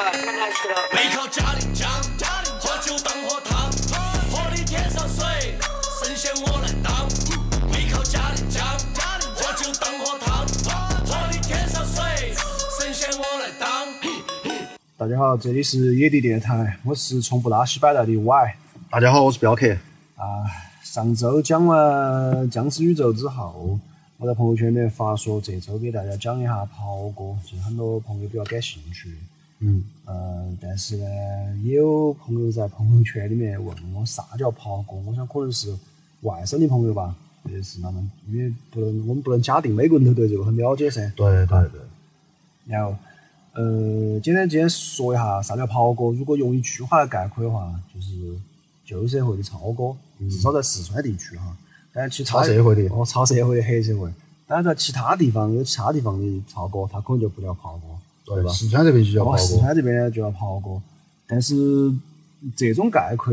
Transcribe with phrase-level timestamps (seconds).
[0.00, 0.10] 吧？
[0.12, 0.74] 看来去了。
[0.92, 1.88] 背靠嘉陵江，
[2.58, 3.70] 喝酒当喝汤，
[4.32, 5.24] 喝的天上水，
[6.02, 7.06] 神仙我来当。
[7.70, 8.64] 背靠嘉陵江，
[9.36, 10.46] 喝酒当喝汤，
[11.04, 12.34] 喝的天上水，
[12.78, 13.68] 神仙我来当。
[14.96, 18.54] 大家好，这里是野地电台，我是从布拉西摆来的 Y。
[18.90, 19.70] 大家好，我是镖客。
[20.16, 20.44] 啊，
[20.82, 23.78] 上周讲完僵尸宇宙之后，
[24.16, 29.16] 我在朋友圈里面发说，这周给大家讲一下袍哥，就很多朋友比较感兴趣。
[29.60, 31.04] 嗯，呃，但是呢，
[31.62, 35.76] 也有朋友在朋友圈里面问我啥叫袍哥，我想可能是
[36.22, 37.14] 外省的朋友吧，
[37.44, 41.12] 或者是那么，因为不能我们不能假定每个人都对这个很了解噻。
[41.14, 41.80] 对对对，
[42.64, 42.96] 然后，
[43.52, 46.04] 呃，简单今天说一下啥叫袍哥。
[46.04, 48.34] 如果用一句话来概括的话，就是
[48.84, 51.54] 旧社会的超哥，至少在四川地区哈。
[51.92, 54.10] 但是其他超社会的哦，超社会的黑社会。
[54.46, 57.88] 当然在其他地方有其他地方的超哥，他可能就不叫袍哥，
[58.34, 58.52] 对吧？
[58.52, 59.60] 四川这边就叫四哥。
[59.60, 60.80] 川这边呢就叫袍哥。
[61.26, 61.92] 但是
[62.56, 63.32] 这种概括，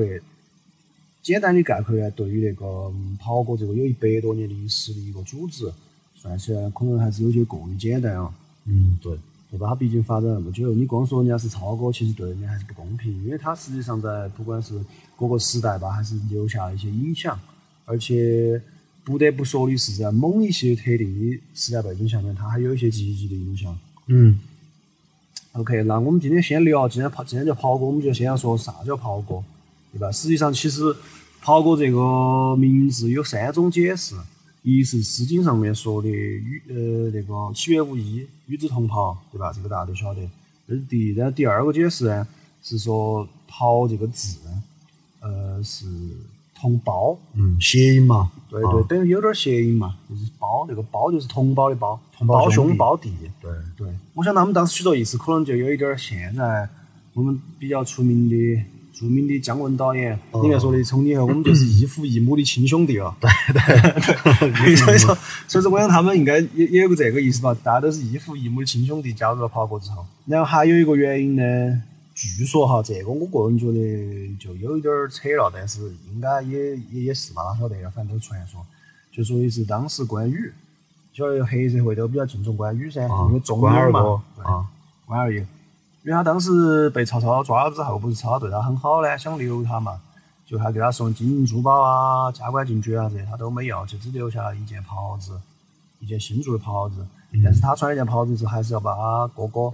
[1.22, 5.72] 简单的概括呢，对于那个嗯袍哥这个有一百多年历史的一个组织，
[6.16, 8.34] 算起来可能还是有些过于简单啊。
[8.66, 9.17] 嗯，对，
[9.50, 9.67] 对吧？
[9.70, 14.80] 它毕竟发展那么久，你光说人家是超哥，其实对人家还是不公平，因为它实际上在不管是
[15.17, 17.39] 各个时代吧，还是留下了一些影响，
[17.86, 18.61] 而且
[19.04, 23.78] 不得不说的是，在某一些特定的时代背景下面，它还有一些积极的影响。
[24.08, 24.39] 嗯
[25.58, 29.44] OK，那我们今天先聊，既然跑，既然叫袍哥，我们就先要说啥叫袍哥，
[29.91, 30.11] 对吧？
[30.11, 30.95] 实际上，其实
[31.41, 34.16] 袍哥这个名字有三种解释，
[34.61, 39.52] 一是《诗经》上面说的与呃那个岂曰无衣，与之同袍，对吧？
[39.52, 40.22] 这个大家都晓得，
[40.67, 41.14] 这是第一。
[41.16, 42.27] 然后第二个解释呢，
[42.61, 44.38] 是说“袍”这个字，
[45.21, 45.88] 呃，是
[46.53, 48.31] 同胞，嗯，谐音嘛。
[48.47, 53.11] 对对，等于有点谐音嘛，就是“胞”那个“胞”就是同胞的“胞”，胞兄胞弟。
[53.42, 53.88] 对，对，
[54.18, 56.68] 我想他们当时许多意思，可能就有一点儿现在
[57.14, 63.16] 我们比较出名的、著名的姜文导演里面说的，从今以后我们就是异父异母的亲兄弟了。
[63.22, 65.16] 对对 所以说，
[65.48, 70.04] 所以说我想他们应该也也有个这个意思吧，大家都是异父异母的亲兄弟，加入了跑哥之后。
[70.26, 71.83] 然后还有一个原因呢，
[72.16, 78.66] 据说哈，这个我个人觉得就有一点儿扯了，但是应该也也也是吧，哪晓得，反正都是传说，
[79.11, 80.52] 就说的是当时关羽。
[81.17, 84.67] 晓得黑社会都比较敬重关羽噻，啊因为重关二嘛哥，对啊，
[85.08, 85.48] 关二爷，因
[86.05, 90.00] 为他当时被曹操抓了之后，不是曹操对他很好呢，想留他嘛，
[90.45, 95.42] 就还给他送金银珠宝啊、加官进爵啊这些，他都没要，就只留下了一件袍子，
[96.00, 97.04] 一件新做的袍子。
[97.44, 99.73] 但是他穿那件袍子之后，还是要把他哥哥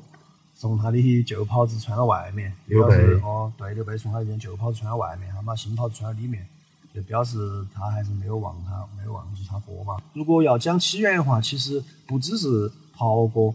[0.55, 6.47] 送他的旧袍子穿到外面，刘备哦，对，刘备送他一件旧袍子穿到外面，他把新袍子穿到里面。
[6.93, 9.97] 就表示他还是没有忘他，没有忘记他哥嘛。
[10.13, 13.53] 如果要讲起源的话，其实不只是袍哥，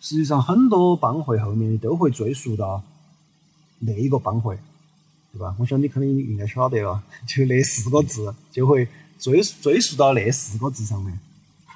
[0.00, 2.82] 实际上很多帮会后面都会追溯到
[3.78, 4.58] 那一个帮会，
[5.32, 5.54] 对吧？
[5.58, 8.86] 我想你肯定应该晓得了，就那四个字就会
[9.18, 11.18] 追追溯到那四个字上面。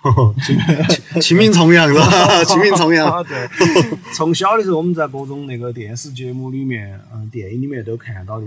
[1.21, 2.45] 清明重阳是吧？
[2.45, 3.09] 清明重阳。
[3.09, 3.49] 啊，对。
[4.15, 8.47] 从小的时候，我们在各种那个电视节目里面，嗯，电影里面都看到的，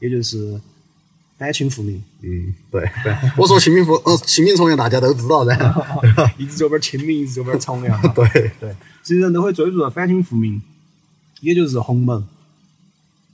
[0.00, 0.60] 也就是
[1.38, 2.02] 反清复明。
[2.22, 3.14] 嗯，对对。
[3.36, 5.54] 我说清明复呃清明重阳，大家都知道噻。
[6.38, 8.00] 一直这边清明，一直这边重阳。
[8.14, 8.26] 对
[8.60, 8.70] 对，
[9.02, 10.60] 实际上都会追逐到反清复明，
[11.40, 12.26] 也就是洪门。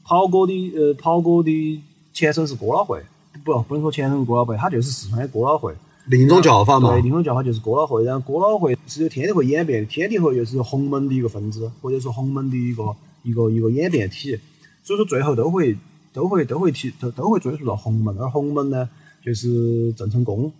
[0.04, 3.00] 袍哥的呃，袍哥的前身是哥老会，
[3.44, 5.72] 不不能说前身是哥老会，他就是四川的哥老会。
[6.06, 7.00] 另一种叫法嘛对，。
[7.02, 8.02] 另一种叫法就是哥老会。
[8.04, 12.82] 然后哥老会是由天地会演变的，天地会又是洪门的一个分支，或者说洪门的一个
[13.22, 14.36] 一个一个演变体。
[14.82, 15.78] 所以说最后都会
[16.12, 18.88] 都会都会提都都会追溯到洪门，而洪门呢
[19.24, 20.52] 就是郑成功，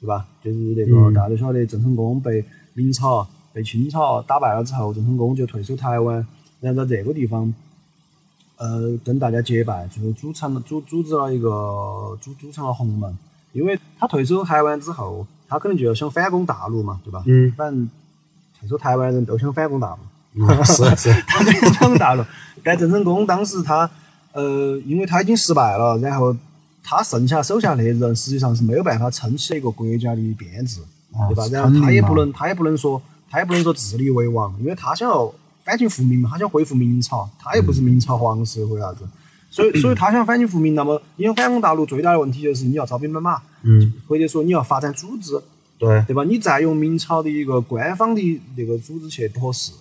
[0.00, 0.26] 对吧？
[0.42, 6.26] 就是那个、嗯大家都晓得郑成功被明朝被清朝打败了之后，郑成功就退守台湾，
[6.60, 7.52] 然后在这个地方。
[8.62, 13.16] 呃，跟大家结拜，就组成了组组织了一个组组成了洪门，
[13.54, 17.24] 因为他退守台湾之后，他可能就要想反攻大陆嘛，对吧？
[17.26, 17.88] 嗯反正
[18.58, 21.10] 退守台湾人都想反攻大陆，嗯是是。
[21.26, 22.22] 他都想反攻大陆。
[22.62, 23.90] 但郑成功当时他
[24.32, 26.36] 呃，因为他已经失败了，然后
[26.82, 30.80] 他剩下手下那些人实际上是没有办法撑起一个国家的编制，
[31.28, 31.46] 对吧？
[31.52, 35.32] 然后他也不能，他也不能说，他也不能说自立为王，因为他想要
[35.64, 39.04] 反清复明嘛，他想恢复明朝，他又不是明朝皇室或啥子，
[39.50, 45.32] 所以所以他想反清复明，那么你想反攻大陆最大的问题就是你要招兵买马，嗯，或者说你要发展组织，
[45.78, 46.04] 对。
[46.06, 46.24] 对吧？
[46.24, 49.72] 你再用明朝的一个官方的那个组织去不合适。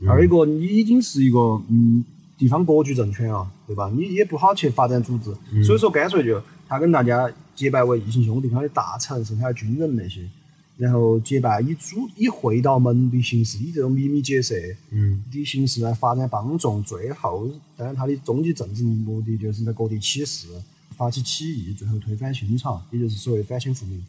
[0.00, 1.38] 嗯二一个，你已经是一个
[1.70, 2.04] 嗯
[2.36, 3.90] 地方割据政权啊，对吧？
[3.94, 10.28] 你也不好去发展组织，嗯所以说干脆就他跟大家结拜为异姓兄弟，他的大臣，剩下的军人那些，
[10.76, 14.54] 然后结拜以主以会道门的形式，以这种秘密结社
[14.90, 20.48] 嗯的形式来发展帮众，最后当然他的终极政治目的就是在各地起事，
[20.96, 24.04] 发起起义，最后推翻清朝，也就是所谓反清复明。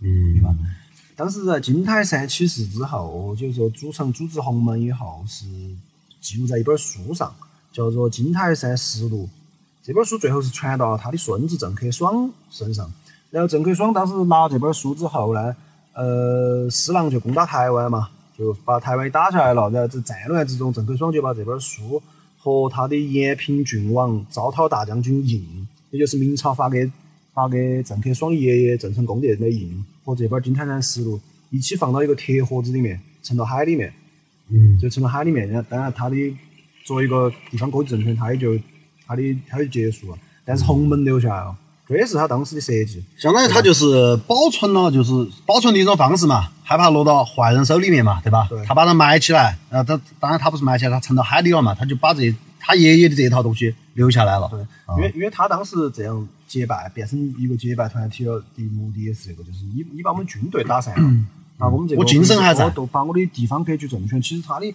[0.00, 0.54] 嗯，对吧？
[1.14, 5.46] 当时在金台山起事之后，就是说组成组织洪门以后，是
[6.20, 7.34] 记录在一本书上，
[7.72, 9.24] 叫做《金台山实录》。
[9.82, 12.92] 这本书最后是传到了他的孙子郑克爽身上。
[13.30, 15.56] 然后郑克爽当时拿这本书之后呢，
[15.94, 19.70] 呃，施琅就攻打台湾嘛，就把台湾打下来了。
[19.70, 22.00] 然后在战乱之中，郑克爽就把这本书
[22.38, 26.88] 和他的延平郡王招讨大将军印，也就是明朝发给
[27.32, 31.16] 发给郑克爽爷爷郑成功的那印和这本《金台山实录》
[31.50, 33.92] 一起放到一个铁盒子里面，沉到海里面，
[34.50, 35.48] 嗯就沉到海里面。
[35.48, 36.16] 然后当然，他的
[36.84, 38.56] 作为一个地方割据政权，他也就
[39.06, 40.18] 他的他就结束了。
[40.44, 41.56] 但是洪门留下来了，
[41.86, 43.02] 这也是他当时的设计。
[43.16, 45.12] 相当于他就是保存了，就是
[45.46, 48.46] 保存的一种方式嘛，害怕落到坏人手里面嘛，对吧？
[48.50, 54.48] 对他把它埋起来，然后他当然他不是埋起来，他沉到海底了嘛，他就把这他爷爷的这一套东西留下来了。
[54.50, 54.60] 对，
[54.96, 61.08] 因为因为他当时这样结拜，变成一个结拜团体了的目的也是这个，就是你你把我们军队打散了，
[61.58, 64.66] 啊，我们这个我精神还在我都把我的地方格局政权，其实他的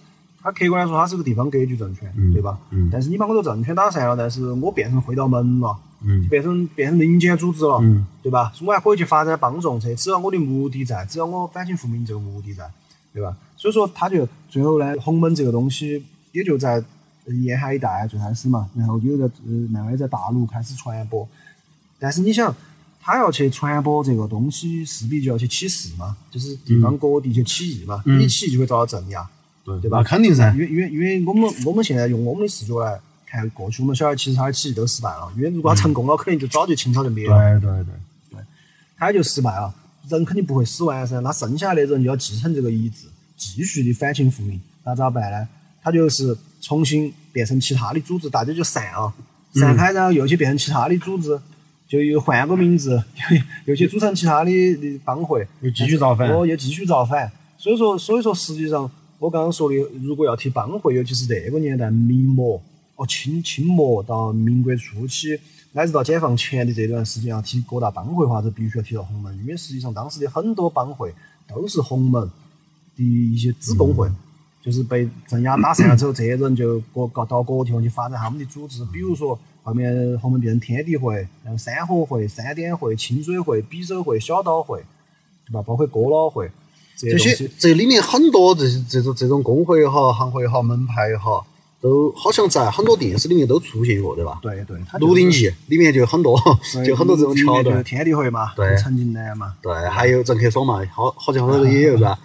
[0.50, 2.58] 他客观来说，他是个地方格局政权，对吧？
[2.70, 8.52] 嗯但是你把我的政权打散了，但是我变成会道门了，嗯就变成变成民间组织了，嗯对吧？
[8.62, 12.70] 我还可以去发展帮众去，只要我的目的在，只要我反清复明这个目的在，
[13.12, 13.36] 对吧？
[13.56, 16.02] 所以说，他就最后呢，洪门这个东西
[16.32, 16.82] 也就在
[17.26, 21.28] 呃沿海一带最开始嘛，然后又在呃慢慢在大陆开始传播。
[21.98, 22.54] 但是你想，
[23.00, 29.28] 他要去传播这个东西，势必就要去起事嘛，就是地方各地去起义嘛，嗯你起义就会遭到镇压，
[29.68, 30.02] 对对吧？
[30.02, 30.58] 肯定噻因。
[30.60, 37.60] 为因为因为我们我们现在用我们的视角来看过去，我们晓得其实他的起义都失败了，因为如果他成功了，肯定就早就清朝就灭了。
[37.60, 37.94] 对对对
[38.30, 38.40] 对，
[38.96, 39.74] 他就失败了，
[40.08, 43.06] 人肯定不会死完噻，那剩下的人就要继承这个遗志，
[43.36, 45.46] 继续的反清复明，那咋办呢？
[45.82, 49.12] 他就是重新变成其他的组织，大家就散了，
[49.54, 51.38] 散开，然后又去变成其他的组织，
[51.86, 57.30] 就又换个名字，又又去组成其他的的帮会，又继续造反哦，又继续造反。
[57.56, 62.60] 所以说，所以说，实际上我刚刚说的，如果要提帮会，尤其是这个年代，明末
[62.96, 65.38] 哦清清末到民国初期，
[65.72, 71.14] 乃至到解放前的这段时间，要提各大帮会的话，这必须要提到洪门，因为实际上当时的很多帮会
[71.46, 72.30] 都是洪门
[72.96, 74.08] 的一些子工会。
[74.60, 84.84] 就是被镇压打散了之后，这些人就各搞到各个地方去发展他们的组织，比如说后面洪门变成天地会，然后山河会、山点会、清水会、匕首会、小刀会，
[85.46, 85.62] 对吧？
[85.62, 86.50] 包括哥老会
[86.98, 91.46] 这些这里面很多这这种这种工会也好，行会也好，门派也好，
[91.80, 94.40] 都好像在很多电视里面都出现过，对吧？
[94.42, 96.36] 对对，《它鹿鼎记》里面就很多，
[96.84, 97.64] 就很多这种桥段。
[97.64, 102.18] 就是天地会嘛，对陈近南嘛，对，还有郑克爽嘛，好好像好多也有是吧？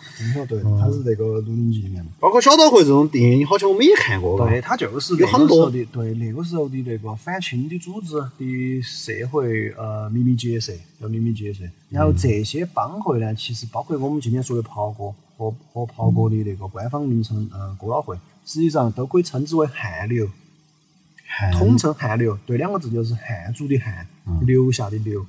[0.50, 2.09] 对，他是那个《鹿鼎记》里面的。
[2.19, 4.69] 包括小刀会这种电影，好像我们也看过，对，嘎。
[4.69, 11.63] 它就是有很多的，对那个时候的那个反清的组织的社会呃秘密结社，叫秘密结社。
[11.89, 20.30] 然后这些帮会呢，其实包括我们今天说的袍哥和和袍哥的那个官方名称呃哥老会，实际上都可以称之为汉流，
[21.54, 22.38] 统称汉流。
[22.45, 24.06] 对，两个字就是汉族的汉，
[24.45, 25.25] 留下的留。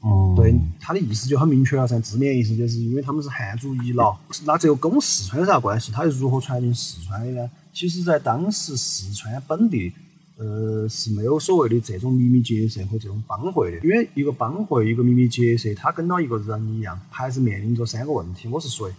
[0.00, 5.92] 哦，对，它的意思就很明确了噻，字面意思就是因为他们是汉族遗老，那这个跟我们四川有啥关系？
[5.92, 7.50] 它是如何传进四川的呢？
[7.72, 9.92] 其实，在当时四川本地，
[10.36, 18.92] 呃，是没有所谓的这种秘密结社和这种帮会的，因为一个帮会、一个秘密结社，它跟到一个人一样，还是面临着三个问题：我是谁？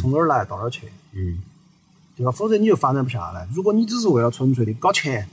[0.00, 0.86] 从哪儿来到哪儿去？
[1.12, 1.38] 嗯
[2.16, 2.32] 对吧？
[2.32, 3.46] 否则你就发展不下来。
[3.54, 5.28] 如果你只是为了纯粹的搞钱，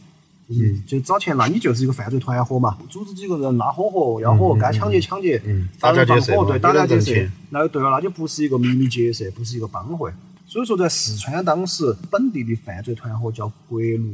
[0.50, 2.78] 就是就找钱，那你就是一个犯罪团伙嘛。
[2.90, 7.30] 组织几个人拉伙伙，要伙，该抢劫抢劫，嗯打家劫舍嘛对，打家劫舍。
[7.52, 10.12] 那对了，那就不是一个秘密结社，不是一个帮会。
[10.46, 14.14] 所以说，在四川当时本地的犯罪团伙叫国路，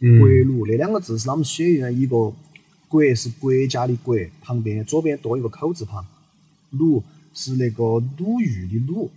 [0.00, 2.32] 嗯国路那两个字是他们写的一个
[2.88, 6.04] 国是国家的国，旁边左边多一个口字旁，
[6.70, 7.02] 鲁
[7.32, 9.10] 是那个鲁豫的鲁，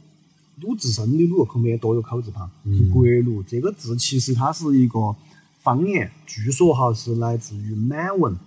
[0.62, 3.42] 鲁智深的鲁，旁边多一个口字旁，是国鲁。
[3.44, 5.16] 这个字其实它是一个
[5.60, 8.38] 方言，据说哈是来自于满文，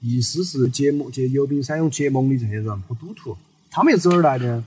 [0.00, 3.36] 意思是结盟结游兵山勇结盟的这些人和赌徒，
[3.70, 4.64] 他们又是哪儿来的呢？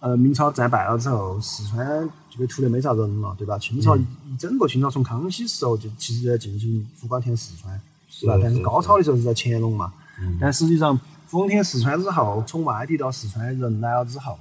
[0.00, 3.58] 呃，明朝战败了之后，四川就被屠得没啥人了，对吧？
[3.58, 8.38] 清朝一一整个清朝从康熙时候就其实就在进行福冈填四川，是吧？
[8.40, 9.92] 但是高潮的时候是在乾隆嘛。
[10.38, 14.38] 但实际上，福冈填四川之后，从外地到四川的人来了之后，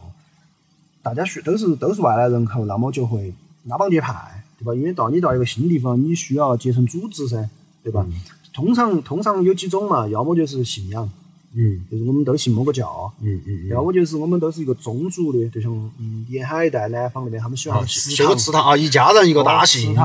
[1.05, 3.31] 大家需都是都是外来人口，那么就会
[3.65, 4.73] 拉帮结派，对吧？
[4.73, 7.47] 因为到你到一个新地方，你需要结成组织噻，
[7.83, 8.03] 对吧？
[8.51, 11.07] 通常通常有几种嘛，要么就是信仰，
[11.53, 19.95] 嗯就是我们都信某个教，嗯嗯要么就是我们都是一个宗族的，就像嗯沿海一带南方那边他们喜欢啊，祠修个堂，祠堂啊，一家人一个大祠姓，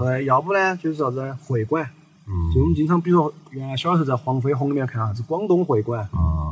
[0.00, 1.86] 对，要不呢就是啥子会馆，
[2.26, 6.08] 嗯就我们经常比如说原来小时候在黄飞鸿里面看啥子广东会馆，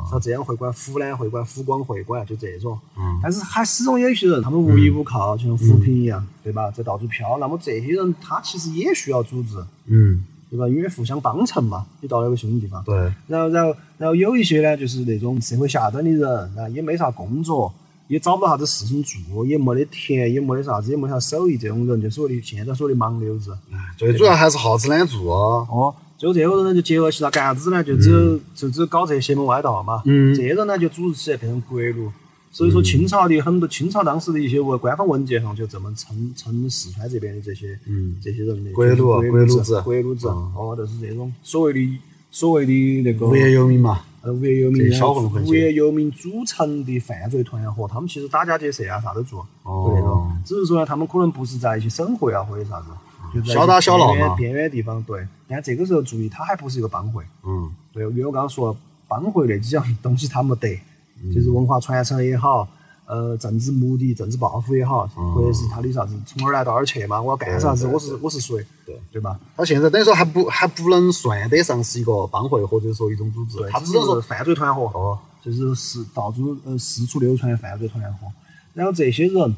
[0.08, 2.78] 啊啥这样会馆、湖南会馆、湖广会馆，就这种。
[2.96, 6.70] 嗯但是还始终有一些人，他们无依无靠，就像扶贫一样，对吧？
[6.70, 7.36] 在到处飘。
[7.38, 10.68] 那么这些人，他其实也需要组织，嗯，对吧？
[10.68, 12.82] 因为互相帮衬嘛，你到了一个新的地方。
[12.84, 12.96] 对，
[13.26, 17.72] 然后，然后，然后有一些呢，就是那种社会下端的人，然后也没啥工作，
[18.06, 23.56] 也找不到啥子事情做，也没得田，也没得啥子，也没啥手艺，这种人就所谓的现在所谓的盲流子。
[23.96, 25.66] 最主要还是好吃懒做啊。
[25.70, 27.82] 哦，就这个人呢，就结合起了干啥子呢？
[27.82, 30.02] 就只有、就只有搞这些邪门歪道嘛。
[30.04, 32.10] 嗯这些人呢，就组织起来变成国奴。
[32.50, 41.98] 所以说，清朝的很多清朝当时的一些文官方文件上就这么称称四川这边的这些嗯这些人的国奴国奴子子国奴子嗯哦，就是这种所谓的
[42.30, 50.32] 所谓的那个无业游民嘛，呃无业游民小混混无业游民组成的犯罪团伙，他们其实打家劫舍啊，啥都做，哦。
[50.44, 52.86] 只是说呢，他们可能不是在一些省会啊或者啥子，
[53.32, 55.02] 就在小打小闹嘛边缘地方。
[55.02, 57.22] 对，但这个时候注意，他还不是一个帮会。
[57.44, 60.80] 嗯对，因为我刚刚说帮会那几样东西他没得，
[61.22, 62.68] 嗯就是文化传承也好，
[63.06, 69.38] 呃，政治目的、政治抱负也好，或者是他的啥子从哪儿来到哪儿去嘛，我要干啥子，我是我是谁，对对吧？
[69.56, 74.90] 他现在等于说还不还不能算得上是一个帮会或者说一种组织，，他只能说是犯罪团伙。
[74.94, 78.26] 哦，就是四到处呃四处流传的犯罪团伙。
[78.74, 79.56] 然后这些人，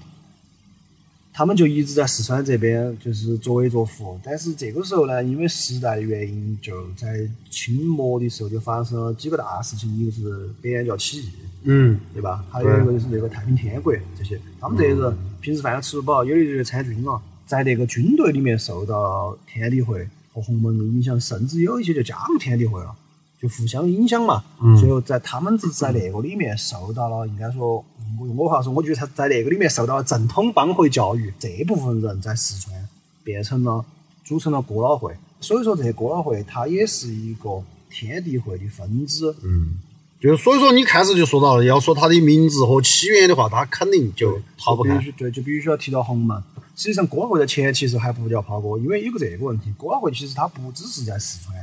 [1.32, 4.18] 他们就一直在四川这边就是作威作福。
[4.22, 11.30] 但是这个时候呢，因为时代的原因，就在清末的时候就发生了几个大事情，一个是北燕教起义，
[11.64, 12.44] 嗯对吧？
[12.50, 22.94] 还有一个就是那个太平天国这些，他们这些人平时饭都吃不饱，有的就去参军了，在那个军队里面受到天地会和洪门的影响，甚至有一些就加入天地会了，
[23.40, 24.44] 就互相影响嘛。
[24.62, 27.85] 嗯最后在他们只是在那个里面受到了，应该说，
[28.20, 31.32] 我用我话说，我觉得他在那个里面受到了正统帮会教育。
[31.38, 32.88] 这部分人在四川
[33.25, 33.85] 变成了
[34.25, 39.35] 组成了哥老会，所以说这些哥老会它也是一个天地会的分支。
[39.42, 39.78] 嗯，
[40.20, 46.42] 就是所以说你开始就说到了，要说它的名字和起源的话，它肯定就逃不开对，就必须要提到洪门。
[46.76, 51.54] 实际上，哥老会在前期时候还不叫炮哥，因为有个这个问题，哥老会其实它不只是在四川，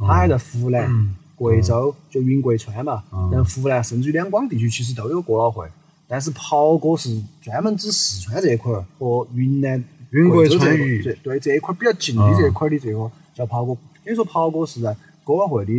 [0.00, 5.66] 它还在湖南、贵州，就云贵川嘛，然后湖南甚至于两广地区其实都有哥老会。
[6.06, 13.74] 但是袍哥是专门指四川这一块儿和云南、云贵贵州这川渝个对对这一块儿比较近的这一块儿的这个叫袍哥。
[14.04, 15.72] 等于说袍哥是在哥老会的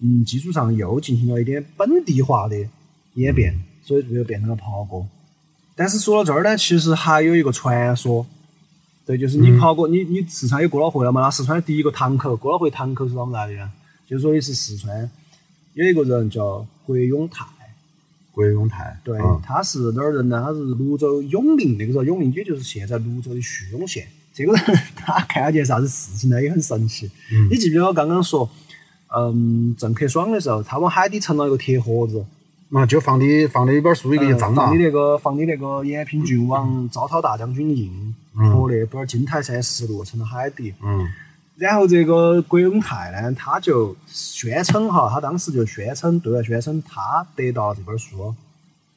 [0.00, 2.56] 嗯基础上又进行了一点本地化的
[3.14, 5.04] 演变，所以最后变成了袍哥。
[5.74, 8.24] 但是说到这儿呢，其实还有一个传说，
[9.06, 11.20] 对，就是你跑过、你你四川有过老会了嘛？
[11.20, 13.70] 那四川的第一个堂口，过老会堂口是啷么来的呀？
[14.06, 15.10] 就说的是四川
[15.74, 17.44] 有一个人叫郭永泰，
[18.32, 20.42] 郭永泰，对，嗯他是哪儿人呢？
[20.42, 24.06] 他是泸州永宁，那个时候永宁也就是现在泸州的叙永县。
[24.32, 24.62] 这个人
[24.96, 26.42] 他干了件啥子事情呢？
[26.42, 27.10] 也很神奇。
[27.50, 28.48] 你记不记得我刚刚说，
[29.16, 32.24] 嗯，郑克爽的时候，他往海底沉了一个铁盒子，
[32.74, 40.74] 嘛就放的放的一本书一个一张嘛放的，那个放的那个延平郡王招讨大将军印和那本《金台山石录》成了海底。
[40.82, 41.06] 嗯
[41.56, 48.34] 然后这个郭永泰呢，他就宣称哈，他当时就宣称对外宣称他得到了这本书。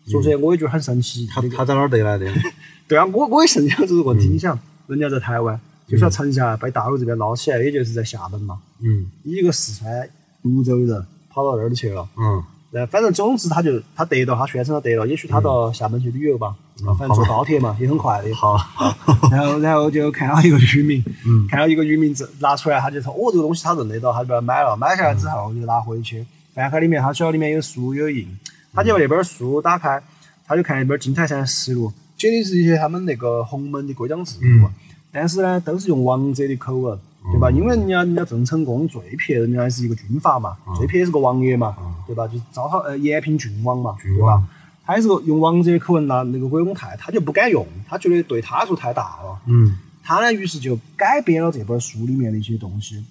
[0.07, 1.27] 说出来我也觉得很神奇。
[1.27, 2.25] 他他在哪儿得来的？
[2.89, 4.27] 对啊，我我也神奇了这个问题。
[4.27, 4.57] 你想，
[4.87, 8.59] 人家在台湾，就是要沉下来被大陆这边捞起来，也就是在厦门嘛。
[8.81, 10.09] 嗯一个四川
[10.41, 16.53] 泸州人跑到那儿去了，嗯然后反正总之他就他得到，他宣称他得了，也许他到厦门去旅游吧，
[16.85, 18.33] 啊反正坐高铁嘛，也很快的。
[18.35, 18.57] 好，
[19.31, 21.47] 然后然后就看到一个渔民，嗯。
[21.47, 28.27] 看到一个渔民证拿出来，他就说哦这个东西他认得到，他就把它买了，买下来之后就拿回去，翻开里面他晓得里面有书有印，
[28.73, 30.03] 他就把那本书打开，
[30.45, 31.89] 他就看一本《金台山实录》，
[32.21, 34.69] 写的是一些他们那个洪门的规章制度，嗯。
[35.09, 36.99] 但是呢都是用王者的口吻。
[37.31, 37.51] 对吧？
[37.51, 42.27] 因为人家人家郑成功最撇，人家还是一个军阀嘛，最撇是个王爷嘛，对吧？
[42.27, 44.47] 就是招讨呃延平郡王嘛，对吧？
[44.85, 49.39] 他也是个用王者的口吻拿那个郭永泰，他就不敢用，他觉得对他来说太大了。
[49.45, 53.03] 嗯他呢，于是就改编了这本书里面的一些东西，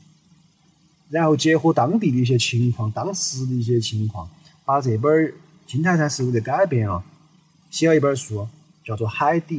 [1.10, 4.26] 然后结合当地的一些情况、当时的一些情况，
[4.64, 5.12] 把这本
[5.66, 7.02] 《金泰山实录》给改编了，
[7.70, 8.48] 写了一本书，
[8.82, 9.58] 叫做《海底》。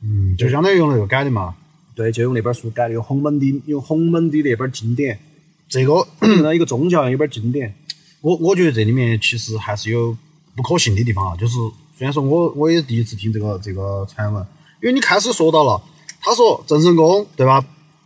[0.00, 1.54] 嗯，就相当于用那个改的嘛。
[1.96, 5.18] 对，就用那本书改的，用洪门的用洪门的那本经典，
[5.66, 6.06] 这个
[6.42, 7.74] 那一个宗教的一本经典。
[8.20, 10.14] 我我觉得这里面其实还是有
[10.54, 11.36] 不可信的地方啊。
[11.36, 11.54] 就是
[11.96, 14.46] 虽然说我我也第一次听这个这个传闻，
[14.82, 15.82] 因为你开始说到了，
[16.20, 17.64] 他说郑成功对吧，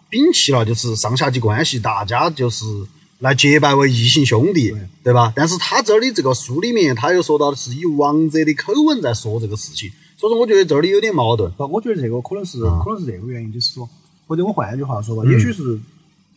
[0.08, 2.64] 摒弃了就是上下级关系，大家就是
[3.18, 5.32] 来结拜为异姓兄弟对，对吧？
[5.34, 9.90] 但是他这儿的这个书里面，他又说到的是以王者的口吻在说这个事情，
[10.20, 11.50] 所以说我觉得这里有点矛盾。
[11.52, 13.88] 不，我觉得这个可能是、嗯可能是这个原因，就是说，
[14.26, 15.80] 或者我换一句话说吧，也许是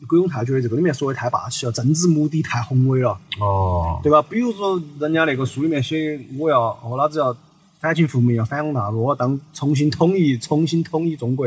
[0.07, 4.21] 葛永泰觉得这个里面说的太霸气了，政治目的太宏伟了，哦，对吧？
[4.21, 7.35] 比如说人家那个书里面写，我要我老子要
[7.81, 11.45] 反清复明，要反攻大陆，我要当重新统一重新统一中国。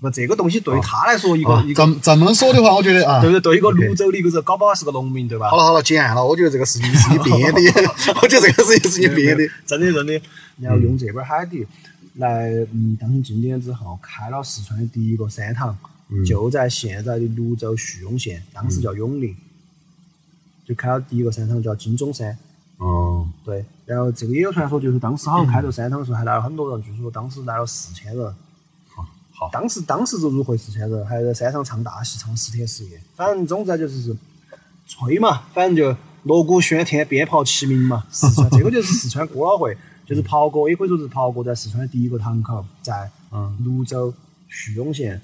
[0.00, 3.40] 那这个东西对他来说，一个、啊一个这么这么说的话，我觉得啊，对不对？
[3.40, 5.50] 对一个泸州的一个人，搞不好是个农民，对吧？
[5.50, 6.24] 好了好了，结案了。
[6.24, 7.60] 我觉得这个事情是你编的，
[8.22, 9.42] 我觉得这个事情是你编的。
[9.66, 10.20] 真的真的，
[10.60, 11.66] 然后用这本海底
[12.14, 15.76] 来，嗯，当成经典之后，开了四川的第一个山塘，
[16.10, 19.34] 嗯就在现在的泸州叙永县，当时叫永宁，
[20.64, 22.38] 就开了第一个山塘叫金钟山。
[22.76, 28.34] 哦，对，然后这个也有传说，就是当时好像开这个山塘的时候还来了很多人，据说当时来了四千人。
[29.38, 33.00] 好当时当时就入会四川人，还在山上唱大戏，唱十天十夜。
[33.14, 34.16] 反正总之就是
[34.88, 38.04] 吹嘛，反正就锣鼓喧天，鞭炮齐鸣嘛。
[38.10, 44.12] 四川这个就是四川哥老会，就是袍哥，也可以说是袍哥在四川的第一个堂口，在嗯泸州
[44.48, 45.22] 叙永县，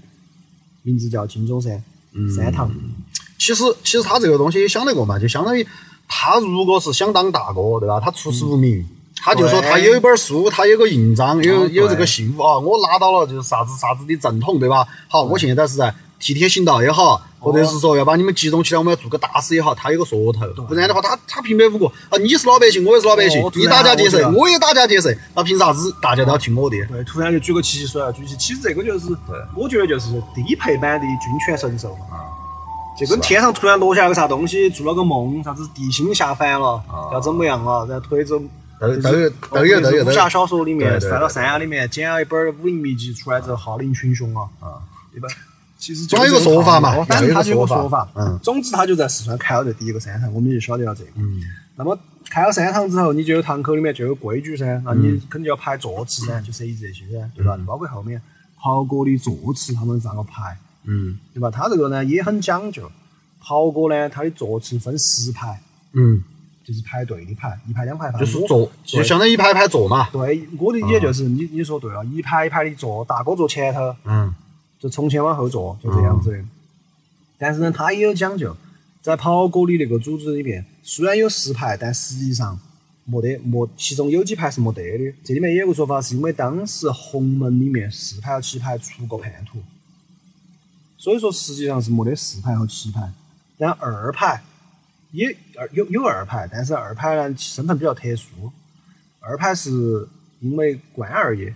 [0.83, 2.71] 名字叫金钟山嗯山堂。
[3.37, 5.67] 其实其实他这个东西也想得过嘛，就相当于
[6.07, 7.99] 他如果是想当大哥，对吧？
[7.99, 8.87] 他出师无名。
[9.25, 14.87] 他就说他有一本书，他有个印章，有嗯有这个信物啊，我拿到了就是啥子啥子的正统，对吧？
[15.09, 26.77] 好，我现在是在替天行道也好，或者是说要把你们集中起来，我们要做个大事也好，他有个说头，不然的话，他他平白无故啊，你是老百姓，我也是老百姓哦，你打家劫舍，我也打家劫舍，那凭啥子大家都要听我的？
[26.89, 29.07] 对，突然就举个旗起水来举起，其实这个就是，
[29.57, 32.21] 我觉得就是低配版的军权神授嘛。
[32.97, 36.81] 就跟天上突然落下个啥东西，做了个梦，啥子地心下凡了，
[37.13, 38.39] 要怎么样了，然后推着
[38.89, 44.49] 都都有都有都有武侠小说里面对对对翻到山崖里面捡了一本武林秘籍出来之后，号令群雄啊，
[45.13, 45.29] 对吧？
[45.79, 48.11] 其实总有一个说法嘛反正他就有个说法法。
[48.17, 51.11] 嗯总之他就在四川开了这第一个山塘，我们就晓得了这个。
[51.17, 51.41] 嗯。
[51.77, 51.99] 那么
[52.31, 57.59] 开了山塘之后，你就有堂口里面就有规矩噻，那嗯你肯定要排座次噻，就设计这些噻，对吧？
[57.67, 58.23] 包括后面
[58.57, 61.51] 袍哥的座次他们咋个排，嗯对吧？
[61.51, 62.91] 他这个呢也很讲究，
[63.43, 65.61] 袍哥呢他的座次分十排，
[65.93, 66.23] 嗯，
[66.65, 68.19] 就是排队的排，一排两排排。
[68.19, 70.09] 就是坐，就相当于一排一排坐嘛。
[70.11, 74.35] 对，我的理解就是你你说对了，一排一排的坐，大哥坐前头，嗯
[74.81, 76.39] 就从前往后坐，就这样子的。
[77.37, 78.57] 但是呢，他也有讲究，
[79.03, 82.59] 在袍哥的那个组织里面，虽然有十排，但实际上
[83.05, 85.15] 没得没，其中有几排是没得的。
[85.23, 89.59] 这里面也有个说法，是因为当时红门里面四排和七排出过叛徒，
[90.97, 93.13] 所以说实际上是没得四排和七排。
[93.57, 94.43] 但二排
[95.15, 98.53] 也二有有二排，但是二排呢身份比较特殊，
[99.21, 100.07] 二排是
[100.41, 101.55] 因为关二爷。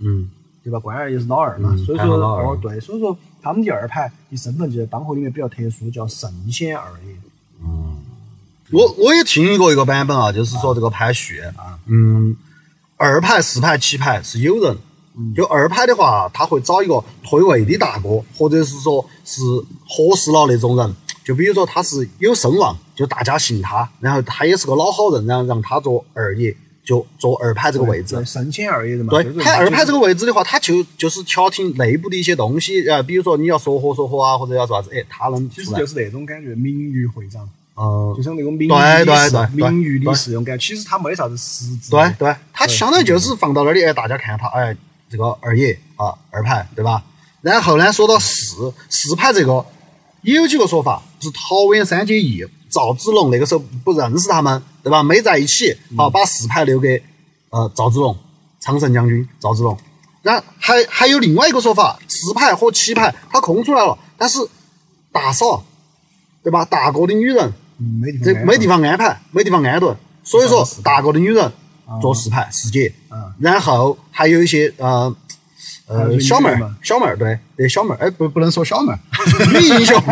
[0.00, 0.28] 嗯
[0.64, 0.78] 对吧？
[0.78, 7.14] 关二爷是老二嘛，嗯所以说哦对，所以说他们第二排的身份就在帮会里面比较特殊，叫圣贤二爷。
[7.62, 7.98] 嗯
[8.72, 12.34] 我我也听过一个版本啊，就是说这个排序啊，嗯，
[12.96, 14.76] 二排、四排、七排是有人，
[15.36, 19.42] 就二排的话，他会找一个退位的大哥，或者是说是
[19.86, 28.24] 合适了那种人，就比如说他是有声望，就大家信他，然后他也是个老好人，然后让他做二爷，就做二排这个位置对，。
[28.26, 29.10] 圣贤二爷的嘛。
[29.10, 35.86] 对，他二排这个个位置的话，他就就是调停内部的一些东西，呃，比如说你要说和说和啊，或者要做啥子，哎，他能其实就。
[35.86, 40.66] 是那种感觉，名誉会长，嗯就，像那种名誉对理事对对对名誉理对事那种感觉。
[40.66, 41.90] 其实他没啥子实质。
[41.90, 44.76] 对对，他相当于就是放到那里，哎，大家看他，哎，
[45.08, 47.02] 这个二爷啊，二排，对吧？
[47.40, 49.64] 然后呢，说到四四排这个，
[50.24, 55.02] 也有几个说法，是桃园三结义，赵子龙那个时候不认识他们，对吧？
[55.02, 57.02] 没在一起，好，把四牌留给
[57.50, 58.16] 呃赵子龙，
[58.58, 59.78] 常胜将军赵子龙。
[60.22, 64.38] 然还还有另外一个说法，四牌和七牌他空出来了，但是
[65.12, 65.62] 大嫂，
[66.42, 66.64] 对吧？
[66.64, 71.52] 大哥的女人嗯，没地方安这没地方安排，没地方安顿，所以说大哥的女人
[72.00, 75.14] 坐四牌四姐，嗯然后还有一些呃
[75.86, 78.98] 呃小妹儿小妹儿对对小妹儿，哎不不能说小妹儿，
[79.52, 80.02] 女英雄，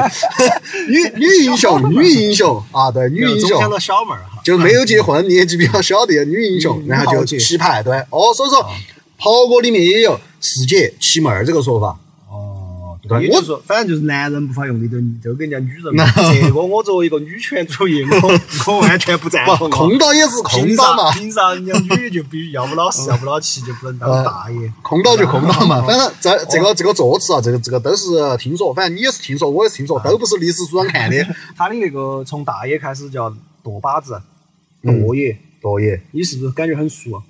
[0.88, 3.70] 女女 英雄，女英雄啊对女英雄总想。
[3.70, 4.40] 到小妹儿哈。
[4.44, 8.60] 就没有结 婚，年纪比较小的女英雄，嗯然后就棋牌对哦，所以说
[9.18, 11.96] 袍哥里面也有四姐七妹儿这个说法，
[13.20, 14.96] 也就是说，反正就是男人不法用的，都
[15.30, 16.04] 都给人家女人嘛。
[16.32, 18.38] 这个我作为一个女权主义，我
[18.72, 19.76] 我完全不赞不同啊。
[19.76, 24.72] 空岛也是空凭岛嘛？，凭啥人家女的就必须要不老实要不老气就不能当大爷？
[24.82, 28.04] 空岛就空岛嘛，哦 反正这这个这个座次啊，这个这个都是
[28.38, 31.16] 听说，反正你也是听说，我也是听说，都不是历史书上看的。
[31.58, 33.34] 他的那个从大爷开始叫
[33.64, 34.22] 舵把子，
[34.84, 37.22] 嗯舵爷，舵爷，你是不是感觉很熟啊？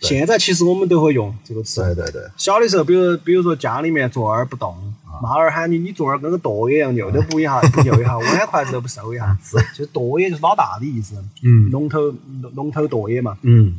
[0.00, 1.82] 现在其实我们都会用这个词。
[1.82, 4.74] 对对对，小的时候，比如比如说家里面坐儿不动，
[5.20, 9.36] 妈儿喊你，你坐那儿跟个舵一样，右都不一下， 不右一下，碗筷子都不收一下。
[9.42, 11.16] 是，就舵也就是老大的意思。
[11.42, 12.00] 嗯龙头
[12.42, 13.76] 龙龙头舵爷嘛，嗯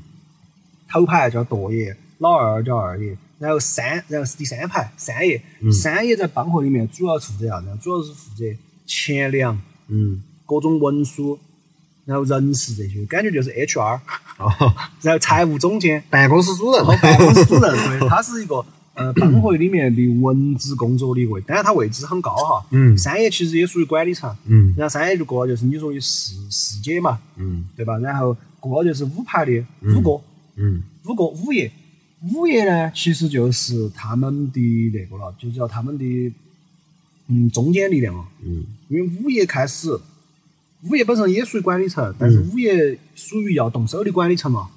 [0.91, 5.41] 头牌叫舵爷，老二叫二爷，然后三，然后是第三排三爷。
[5.61, 7.67] 嗯三爷在帮会里面主要负责啥子？
[7.81, 8.43] 主要是负责
[8.85, 11.39] 钱粮、嗯，各种文书，
[12.09, 13.99] 然后人事这些，感觉就是 HR，
[14.39, 16.03] 哦，然后财务总监。
[16.09, 22.65] 办公室主任，办公室主任，对，他是一个呃 帮会里面的文职工作的一位，但是他位置很高哈。
[22.71, 27.99] 嗯三爷其实也属于管理层，嗯然后三爷就过了就是你说的四四姐嘛，嗯对吧？
[27.99, 30.19] 然后过了就是五排的五哥，
[30.55, 31.71] 嗯五哥五爷，
[32.33, 34.59] 五爷呢其实就是他们的
[34.93, 36.33] 那个了，就叫他们的
[37.27, 38.25] 嗯中间力量了。
[38.43, 39.95] 嗯因为五爷开始，
[40.83, 44.69] 五爷本身也属于管理层，但是物业属于要动手的管理层嘛。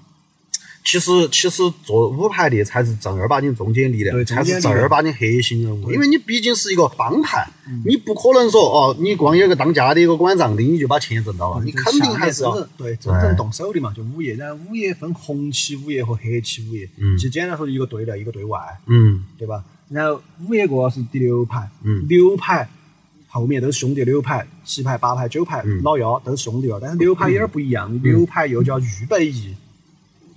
[0.84, 5.92] 其实其实做五排的才是正儿八经中间力量，才是正儿八经核心人物。
[5.92, 12.42] 因为你毕竟是一个帮派，嗯你不可能说哦，你光有个当家的一个管账的，你就把钱挣到了，你肯定还是
[12.76, 14.34] 对真正动手的嘛，就物业。
[14.34, 19.62] 然后物业分红旗物业和黑旗物业，嗯其实简单说，一个对内，一个对外，嗯对吧？
[19.88, 22.68] 然后五爷过是第六排，嗯六排
[23.34, 26.78] 后面都是兄弟，六排、七排、八排、九排、嗯老幺都是兄弟了。
[26.78, 29.54] 但是六排有点不一样，六排又叫预备役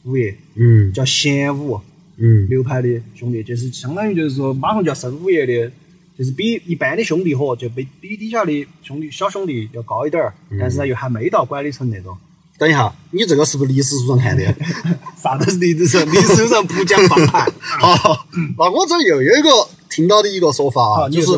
[0.03, 1.79] 五爷，嗯叫贤五。
[2.17, 5.69] 嗯六排的兄弟，就是相当于就是说马上就要升五爷的，
[6.17, 12.17] 就是比一般的兄弟伙就比比底下的兄弟小兄弟要高一点儿，嗯但是呢又还没到管理层那种。
[12.57, 14.55] 等一下，你这个是不是历史书上看的？
[15.21, 17.51] 啥都是 历史书，历史上不讲帮派。
[17.59, 18.25] 好，
[18.57, 19.49] 那我这又有一个
[19.95, 21.31] 听到的一个说法，啊，就是。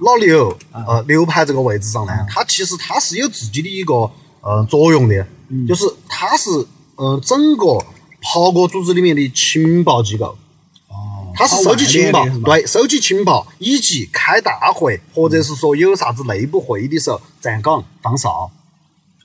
[0.00, 0.84] 老刘，啊。
[0.86, 4.08] 呃，刘排这个位置上呢，他其实他是有自己的一个
[4.42, 5.66] 呃作用的，嗯。
[5.66, 6.48] 就是他是
[6.94, 7.84] 呃整个
[8.22, 10.26] 袍哥组织里面的情报机构，
[10.86, 11.32] 哦。
[11.34, 12.24] 他是收集情报？
[12.44, 18.48] 对，收集情报以及开大会或者是说有啥子内部会议的时候站岗放哨。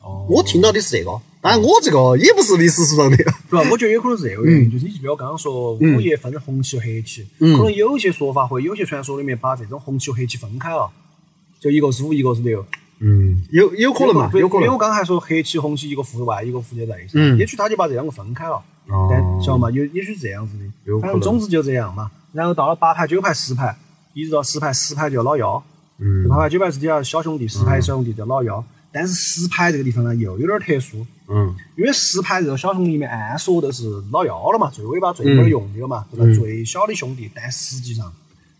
[0.02, 0.26] 哦。
[0.28, 1.12] 我听到的是这个，
[1.46, 3.18] 当然我这个也不是历史书上的。
[3.48, 10.90] 不，我觉得有可能是这个原因，就是你记不记得我刚刚说五爷分红旗和黑旗，嗯可能有些说法或有些传说里面把这种红旗和黑旗分开了，
[11.60, 12.66] 就一个是五，一个是六。
[12.98, 14.64] 嗯，有有可能嘛，有可能。
[14.64, 18.56] 因为我刚才说黑旗、红旗，一个负外，一个负责内，嗯也许他就把这两个分开了。
[18.88, 19.70] 哦但晓得嘛？
[19.70, 22.10] 有也许是这样子的，反正总之就这样嘛。
[22.34, 23.78] 然后到了八排、九排、十排，
[24.14, 25.64] 一直到十排，十排就叫老幺。
[26.00, 28.64] 嗯八排、九排是底下小兄弟，十排小兄弟叫老幺。
[28.98, 36.26] 但是石牌这个地方呢，又有点特殊，嗯因为石牌这个小兄弟里面，按说都是老幺了嘛，最尾巴、最没用的了嘛，对吧？
[36.26, 38.14] 嗯最小的兄弟，但实际上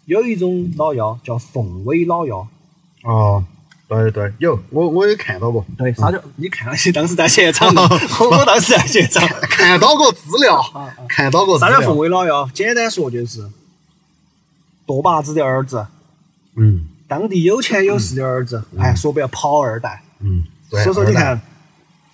[0.04, 2.46] 有一种老幺叫凤尾老幺。
[3.04, 3.46] 哦，
[3.88, 6.22] 对对，有我我也看到过，对，啥叫？
[6.36, 9.26] 你看了些当时在现场，我 我当时在现场。
[9.50, 10.62] 看到过资料，
[11.08, 11.98] 看到过资啥叫凤。
[11.98, 12.46] 尾老幺？
[12.54, 13.50] 简单说就是
[14.86, 15.88] 舵把子的儿子，
[16.58, 18.64] 嗯当地有钱有势的儿子。
[18.78, 20.02] 哎，说白了，跑二代。
[20.26, 20.84] 嗯，对。
[20.84, 21.40] 所以说，你看，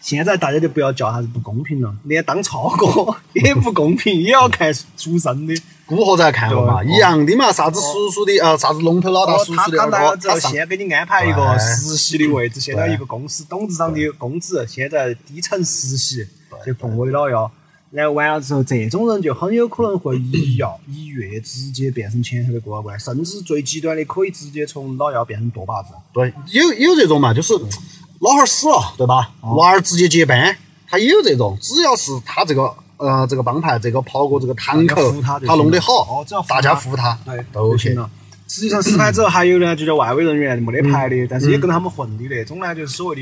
[0.01, 5.55] 现在大家就不要叫啥子不公平了，连当超哥 也不公平，也要看出身的。
[5.85, 6.81] 古惑仔看过嘛？
[6.83, 16.25] 一样的嘛，啥子叔叔的啊，啥子龙头老大叔叔的先给你安排一个实习的位置，现在对一个公司董事长的工资，现在低层实习，
[16.65, 17.51] 就凤尾老幺。
[17.91, 25.89] 然后完了之后，这种人就很有可能会一跃一跃直接变成前头的过老怪，甚至最极端的可以直接从老幺变成舵把子。
[26.13, 27.53] 对，有有这种嘛，就是
[28.21, 29.31] 老汉儿死了，对吧？
[29.41, 30.55] 哦娃儿直接接班，
[30.87, 37.95] 他也有这种，只要是他这个呃这个帮派这个跑过这个堂口他，他弄得好哦只要，大家他服他，对，都就行。
[37.95, 38.09] 了。
[38.47, 43.21] 实际上，实牌之后还有呢，就叫外围人员，没得牌的，但是也跟他们混的那种呢，就是所谓的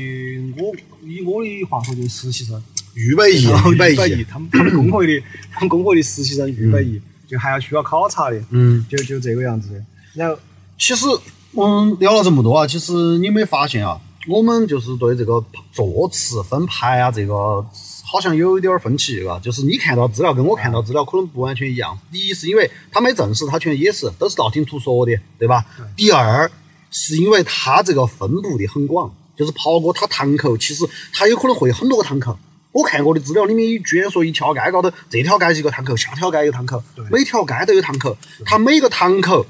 [0.58, 2.62] 我以我的话说就是实习生，
[2.94, 8.84] 预备役，预备役，他们他们工会的他们工会的实习生预备役，就还要需要考察的，嗯。
[8.90, 9.82] 就就这个样子的。
[10.14, 10.36] 然后
[10.76, 11.06] 其实
[11.52, 13.98] 我们聊了这么多啊，其实你没发现啊？
[14.28, 17.64] 我们就是对这个坐次分排啊，这个
[18.04, 19.40] 好像有一点儿分歧啊。
[19.42, 21.98] 就是你看到资料跟我看到资料可能不完全一样。
[22.12, 25.64] 第一是因为他没证实，他全也是都是道听途说的，对吧？
[25.96, 26.50] 第二
[26.90, 32.38] 是因为他这个分布的很广，就是刨哥他堂口其实他有可能会有很多个堂口。
[32.72, 36.80] 我看过的资料里面，居然说一条街高头，这条街一个堂口，下条街一个堂口，
[37.10, 38.16] 每条街都有堂口。
[38.44, 39.44] 他每个堂口，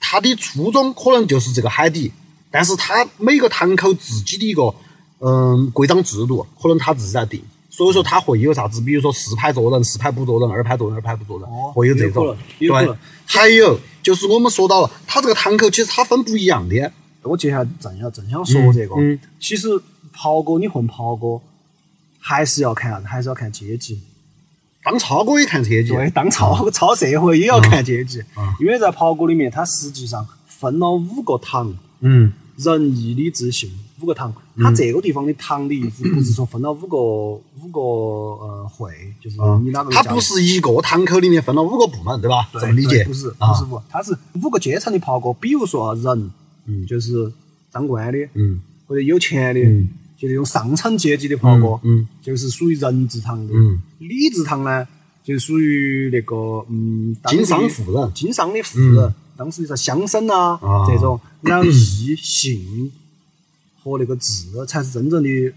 [0.00, 2.12] 他的初衷可能就是这个海底，
[2.52, 4.72] 但是他每个堂口自己的一个
[5.18, 7.42] 嗯规章制度，可能他自己在定。
[7.70, 16.92] 所以说他会有啥子，比如说四排坐人，四排不坐人；二排坐人，二排不坐人，哦会有这种对，还有就是我们说到了，他这个堂口其实它分不一样的。
[17.22, 19.20] 我接下来正要正想说这个，嗯嗯。
[19.40, 19.68] 其实
[20.12, 21.40] 袍哥你混袍哥，
[22.18, 24.02] 还是要看啥子，还是要看阶级。
[24.84, 28.52] 当超哥也看阶级，对，当超超社会也要看阶级，嗯。
[28.60, 32.30] 因为在袍哥里面，它实际上分了五个堂，嗯
[32.62, 33.70] 仁义礼智信
[34.00, 34.32] 五个堂。
[34.58, 42.48] 它这个地方的堂的意思不是说分了五个五个呃会，就是你哪个它不是一个堂口里面分了五个部门，对吧？
[42.52, 43.04] 这么理解？
[43.04, 45.32] 不是不是五，它是五个阶层的袍哥。
[45.32, 46.30] 比如说啊人，
[46.66, 47.32] 嗯就是
[47.70, 49.60] 当官的，嗯或者有钱的，
[50.18, 53.54] 就那种上层阶级的袍哥，嗯就是属于人字堂的。
[53.54, 54.86] 嗯礼字堂呢，
[55.24, 56.36] 就属于那个
[56.68, 62.92] 嗯，经商富人经商的富人，当时就是乡绅啊啊这种，然后义信
[63.82, 65.52] 和那个智才是真正的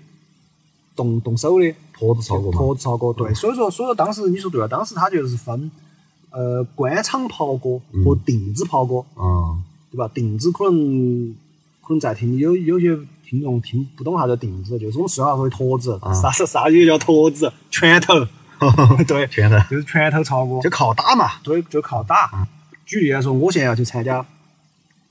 [0.95, 1.73] 动动手的。
[1.97, 2.57] 坨子操作嘛。
[2.57, 5.71] 驼子操哥，对，所以说，所以说当时你说对了，当时他就是分，
[6.29, 10.11] 呃，官场袍哥和定制袍哥，嗯对吧？
[10.13, 11.33] 定制可能
[11.81, 18.13] 可能在听有有些听众听不懂啥叫定制，就是我们四川话说的坨子，啥啥啥也叫坨子，拳头，
[19.07, 21.31] 对，拳头就是拳头操哥，就靠打嘛。
[21.43, 22.45] 对，就靠打。
[22.85, 24.25] 举例来说，我现在要去参加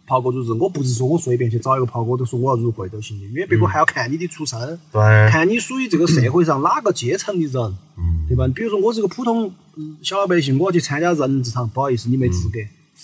[0.07, 8.15] 袍哥组织，我不是说我随便去找一个袍哥都说我要入会都行的，因为别个还要看你的出身，对，看你属于这个社会上哪个阶层的人，嗯。
[8.27, 8.49] 对吧？
[8.55, 12.59] 比如说我是个普通嗯小老百姓，我要去参加人字堂，不好意思，你没资格。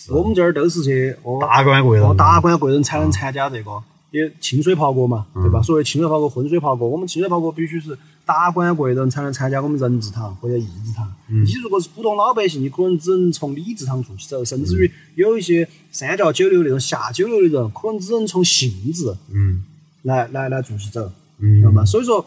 [0.08, 3.70] 我们这儿都是些哦达官贵人哦达官贵人才能参加这个，
[4.10, 5.62] 也清水袍哥嘛，对吧？
[5.62, 11.10] 所谓清水袍哥、浑水袍哥，我们清水袍哥必须是达官贵人才能参加我们人字堂或者义字堂。
[11.28, 19.64] 你如果是普通老百姓，你可能只能从礼字堂做起走，甚至于有一些三教九流那种下九流的人，可能只能从信字嗯
[20.02, 21.84] 来来来做起走，嗯知道吗？
[21.84, 22.24] 所以说，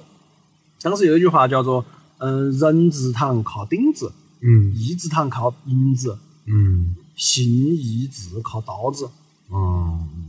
[0.81, 1.83] 当时有一句话叫做
[2.19, 9.09] “嗯，人字堂靠顶子，嗯义字堂靠银子，嗯信义字靠刀子
[9.51, 10.22] 嗯，”，就是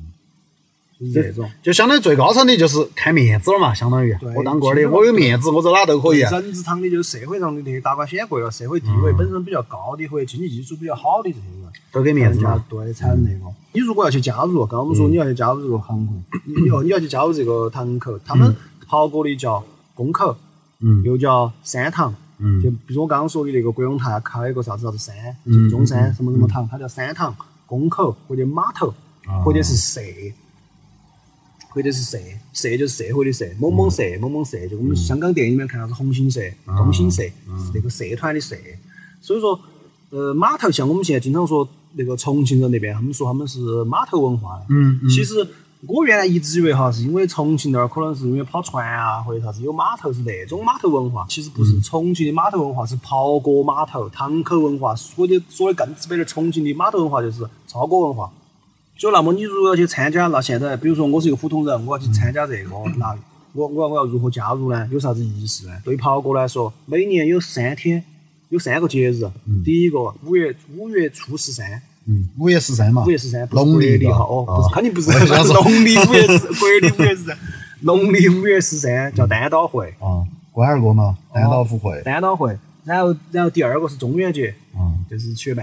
[1.13, 1.51] 这种。
[1.63, 6.23] 就相当于最高层的就是看面子了嘛，相当于对我当官的，我有面子，我走哪都可以。
[6.23, 12.65] 啊人字堂的就是社会上的那些达官显贵了，社会地位本身比较高的或者经济基础比较好的这些人，都给面子嘛。
[12.69, 13.53] 对，才能那个。
[13.73, 16.13] 你如果要去加入，刚刚我们说你要去加入这个行口，
[16.47, 18.55] 你要你要去加入这个堂口，他们
[18.87, 19.65] 袍哥的叫
[19.95, 20.37] 宫口，
[20.81, 22.15] 嗯又叫山堂。
[22.39, 25.15] 嗯就比如我刚刚说的那个国永台开了一个啥子啥子山，
[25.45, 28.93] 金钟山什么什么堂，它叫山堂、宫口或者码头，
[29.45, 30.01] 或者是社，
[31.75, 32.17] 或者是社，
[32.53, 38.55] 社就是社会的社，某某社、某某社，就我们香港电影里面看到是红星社、东星社，是那个社团的社。
[39.21, 39.59] 所以说，
[40.11, 44.67] 呃，码头像我们现在经常说那个重庆人那边，他们说他们是码头文化的。
[44.69, 45.45] 嗯嗯其实
[45.89, 51.81] 我原来一直以为哈，是因为重庆那儿可能是因为跑船啊或者啥子有码头是那种码头文化，其实不是。
[51.81, 58.33] 重庆的码头文化是袍哥码头、堂口文化，说的说的更直白点，重庆的码头文化就是超哥文化。
[58.97, 63.17] 就那么你如果要去参加，那现在比如说我是一个普通人，我要去参加这个，那
[63.53, 64.89] 我我我要如何加入呢？
[64.93, 65.73] 有啥子仪式呢？
[65.85, 68.03] 对袍哥来说，每年有三天，
[68.49, 69.29] 有三个节日。
[69.65, 75.11] 第一个五月五月初十三，嗯，五月十三嘛五，月十三，农历的哈，哦，不是，啊肯定不是，
[75.53, 77.39] 农历五月 十，国历五月十三，
[77.81, 82.57] 农历五月十三叫单刀会，啊，关二哥嘛，单刀赴会，单刀会。
[82.85, 85.55] 然后，然后第二个是中元节，嗯，就是七月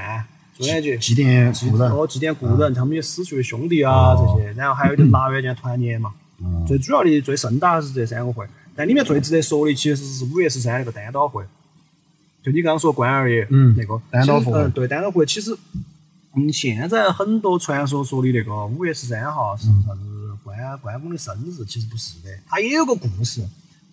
[0.61, 0.97] 半，中元节。
[0.97, 6.13] 祭奠故人，哦，祭奠故人，他们有死去的兄弟啊这些，然后还有就腊月间团年嘛。
[6.43, 8.43] 嗯最主要的、最盛大的是这三个会，
[8.75, 11.43] 但里面最值得说的其实是五月十三那个单刀会，
[12.41, 15.55] 就你刚刚说关二爷，嗯那个单刀会嗯，对，单刀会其实，
[16.35, 20.01] 嗯，现在很多传说说的那个五月十三号是啥子
[20.43, 23.43] 关关公的生日，其实不是的，他也有个故事。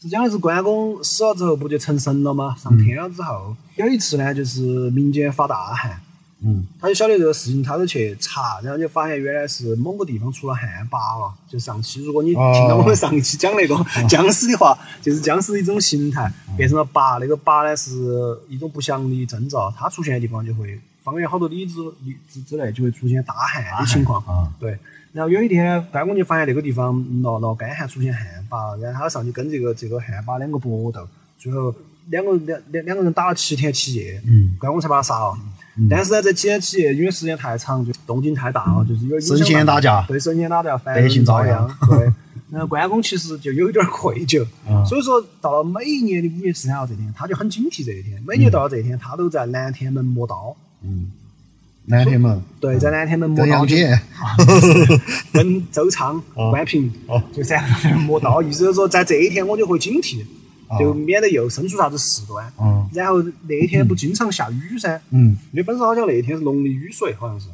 [0.00, 2.54] 是讲的是关公死了之后不就成神了吗？
[2.57, 6.00] 上天了之后，有一次呢，就是民间发大旱，
[6.40, 11.35] 嗯他就晓得这个事情，他就去查，然后就发现原来是某个地方出了旱魃了。
[11.48, 13.74] 就上期如果你哦听到我们上一期讲那个
[14.09, 24.22] 僵尸的话，就是僵尸的一种形态变成了魃，那个魃呢是一种不祥的征兆，它出现的地方就会方圆好多里之里之之内就会出现大旱的情况。
[24.24, 24.79] 啊，对，
[25.12, 31.74] 然后有一天关公就发现那个地方闹闹干旱，出现旱魃，然后他上去跟这个这个旱魃两个搏斗，最后
[32.11, 35.37] 两个两两两个人打了七天七夜，嗯关公才把他杀了。
[35.88, 40.02] 但是呢，这几天企业因为时间太长，就动静太大了，就是有神仙打架。
[40.08, 41.48] 对神仙打架，凡百姓遭殃。
[41.48, 41.88] 殃。
[41.90, 42.12] 对，
[42.50, 44.84] 然后关公其实就有一点儿愧疚， 嗯。
[44.86, 48.20] 所以说到了每一年的五月十三号这天，他就很警惕这一天。
[48.26, 50.56] 每年到了这一天，他都在南天门磨刀。
[50.82, 51.12] 嗯，
[51.84, 53.52] 南天门，对，在南天门磨刀就。
[53.52, 54.00] 阳姐，
[55.32, 56.50] 跟周昌、 哦。
[56.50, 57.22] 关平哦。
[57.32, 60.26] 就三个人磨刀，意思就是说在这一天我就会警惕，哦
[60.78, 62.52] 就免得又生出啥子事端。
[62.61, 62.88] 嗯。
[62.92, 65.37] 然后那一天不经常下雨噻，嗯。
[65.52, 67.46] 因为本身好像那一天是农历雨水，好像是。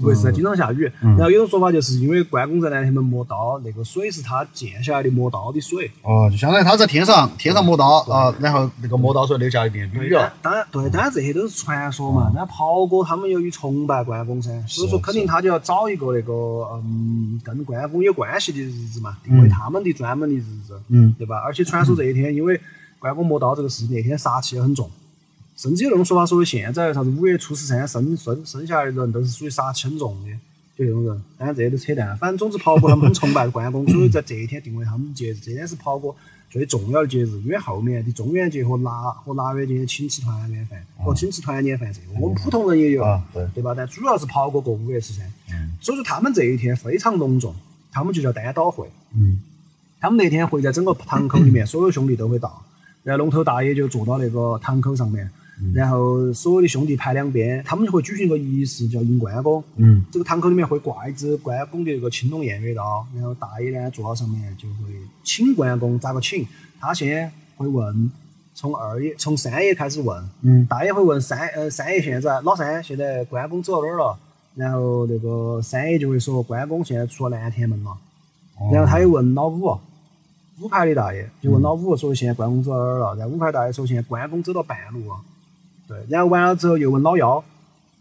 [0.00, 0.90] 五月十三经常下雨。
[1.00, 5.90] 然后有种说法就是因为关公在南天门磨刀，那个水是他溅下来的磨刀的水。
[6.02, 10.32] 哦，就相当于他在天上天上磨刀啊，然后那个磨刀水流下来变雨了。
[10.42, 12.30] 当然对，当然这些都是传说嘛。
[12.34, 16.32] 那袍哥他们由于崇拜关公噻，所以说肯定他就要找一个那个
[16.84, 21.38] 嗯跟关公有关系的日子嘛，定为他们的专门的日子，嗯对吧？
[21.44, 22.60] 而且传说这一天，因为
[22.98, 24.90] 关公磨刀这个事，那天杀气也很重。
[25.56, 30.30] 甚至有那种说法，说现在啥子五月初十三生生生下来的人都是属于杀气很重的，
[30.76, 31.22] 就那种人。
[31.38, 32.16] 当然这些都扯淡。
[32.18, 35.36] 反正总之，袍哥他们很崇拜关公，所以在这一天定为他们节日。
[35.42, 36.14] 这天是袍哥
[36.50, 43.74] 最重要的节日，因为后面的中元节和腊和腊月节请吃团圆饭和请吃团年饭，这个我们普通人也有，啊对对吧？
[43.74, 45.26] 但主要是袍哥过五月十三，
[45.80, 47.54] 所以说他们这一天非常隆重，
[47.90, 48.86] 他们就叫单刀会。
[49.14, 49.40] 嗯
[49.98, 52.62] 他们那天会在整个堂口里面，所有兄弟都会到，
[53.02, 55.28] 然后龙头大爷就坐到那个堂口上面，
[55.74, 59.64] 然后所有的兄弟排两边，他们就会举行一个仪式，叫迎关公。
[59.76, 64.92] 嗯这个堂口里面会挂一支关公的那个青龙偃月刀，然后大爷呢坐到上面就会
[65.24, 66.46] 请关公，咋个请？
[66.78, 68.10] 他先会问，
[68.54, 74.18] 从二爷从三爷开始问，嗯大爷会问三呃三爷现在老三现在关公走到哪儿了？
[74.54, 77.90] 然后那个三爷就会说关公现在出了南天门了。
[78.58, 79.78] 哦然后他又问老五，
[80.60, 83.16] 五排的大爷就问老五说现在关公走到哪儿了？
[83.16, 85.16] 然后五排大爷说现在关公走到半路了。
[85.88, 87.42] 对，然后完了之后又问老幺，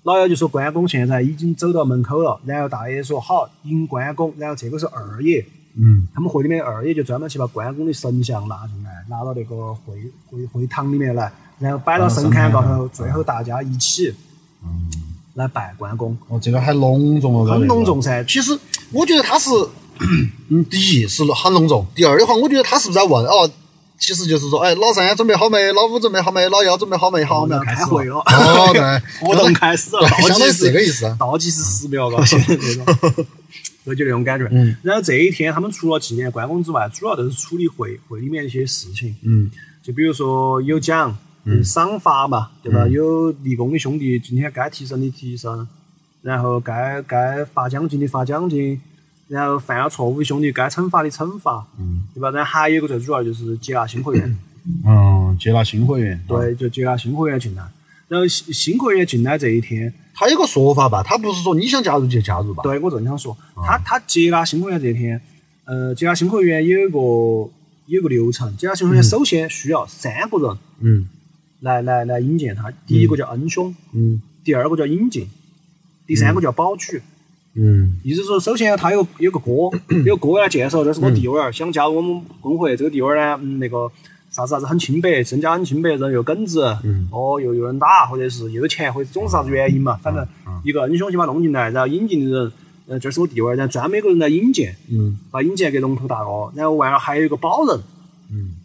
[0.03, 2.39] 老幺就说关公现在已经走到门口了。
[2.45, 5.45] 然后大爷说好迎关公，然后这个是二爷，
[5.77, 14.13] 嗯他们会里面二爷就专门去把关公的神像拿进来，拿到那个会会会堂里面来，然后摆到神龛高头，最后大家一起
[15.35, 18.23] 来拜关公，哦，这个还隆重了，很隆重噻。
[18.23, 18.57] 其实
[18.91, 19.49] 我觉得他是，
[20.49, 23.49] 嗯，第一是很隆重，第二的话，我觉得他是不是在问哦？
[23.97, 25.71] 其实就是说，哎，老三准备好没？
[25.71, 26.47] 老五准备好没？
[26.49, 27.23] 老幺准备好没？
[27.23, 28.81] 好，我们要开会了哦，对，
[29.25, 31.15] 活动开始了，倒相当于是这个意思。
[31.17, 32.85] 倒计时十秒了， 现在这种，
[33.85, 34.47] 就就那种感觉。
[34.51, 39.15] 嗯然后这一天，他们除了纪念关公之外，主要都是处理会会里面一些事情。
[39.23, 39.49] 嗯
[39.81, 42.87] 就比如说有奖，有赏罚嘛，对吧？
[42.87, 45.67] 有立功的兄弟，今天该提升的提升，
[46.21, 48.81] 然后该该发奖金的发奖金，
[49.27, 52.29] 然后犯了错误的兄弟该惩罚的惩罚，嗯对吧？
[52.29, 54.37] 然后还有一个最主要就是接纳新会员，
[54.85, 56.23] 嗯，接纳新会员。
[56.27, 57.63] 对，就接纳新会员进来。
[58.07, 62.61] 然后新新会员进来这一天，他有个说法吧，他不是说你想加入就加入吧？
[62.61, 63.35] 对我正想说，
[63.65, 65.19] 他他接纳新会员这一天，
[65.63, 67.51] 呃，接纳新会员有一个有
[67.87, 71.09] 一个流程，接纳新会员首先需要三个人嗯
[71.61, 75.27] 来来来引荐他，第一个叫恩兄，嗯第二个叫引进，
[76.05, 76.97] 第三个叫保举。
[76.99, 77.01] 嗯
[78.03, 79.51] 意思是说，首先他有有个哥，
[80.05, 82.75] 有个哥 来介绍，这是我弟娃儿，想加入我们工会。
[82.75, 83.89] 这个弟娃儿呢，嗯，那个
[84.29, 87.07] 啥子啥子很清白，身家很清白，人又耿直，嗯。
[87.11, 90.27] 哦，又又能打，或者是又有钱，或者总是啥子原因嘛，反正
[90.65, 92.51] 一个恩兄先把他弄进来，然后引进的人，
[92.87, 95.17] 呃，这是我弟娃儿，然后专门有个人来引荐，嗯。
[95.31, 97.79] 把引荐给龙头大哥，然后完了还有一个保人，
[98.33, 98.55] 嗯。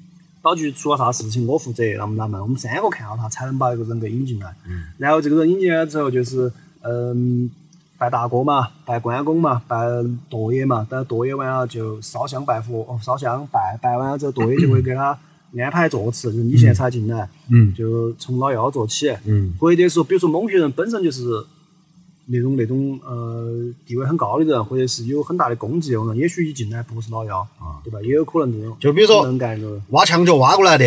[0.43, 4.53] 保局出了啥事情我负责，那么那么我们三个看好他才能把这个人给引进来。
[4.67, 4.85] 嗯。
[4.99, 6.51] 然后这个人引进来之后，就是
[6.83, 7.49] 嗯
[8.01, 9.77] 拜大哥嘛，拜关公嘛，拜
[10.31, 15.09] 大爷嘛，等大爷完了就烧香拜佛，哦烧香拜拜完了之后，大爷就会给他
[15.59, 17.75] 安排座次，就是你现在才进来，嗯。
[17.75, 19.53] 就从老幺做起，嗯。
[19.61, 21.45] 或者说比如说某些人本身就是
[22.25, 27.85] 那种那种呃地位很高的人，或者是有很大的功绩的人，也许一进来不是老幺，啊。
[27.85, 28.01] 对吧？
[28.01, 29.61] 也有可能这种，就比如说能干。
[29.91, 30.87] 挖墙脚挖过来的，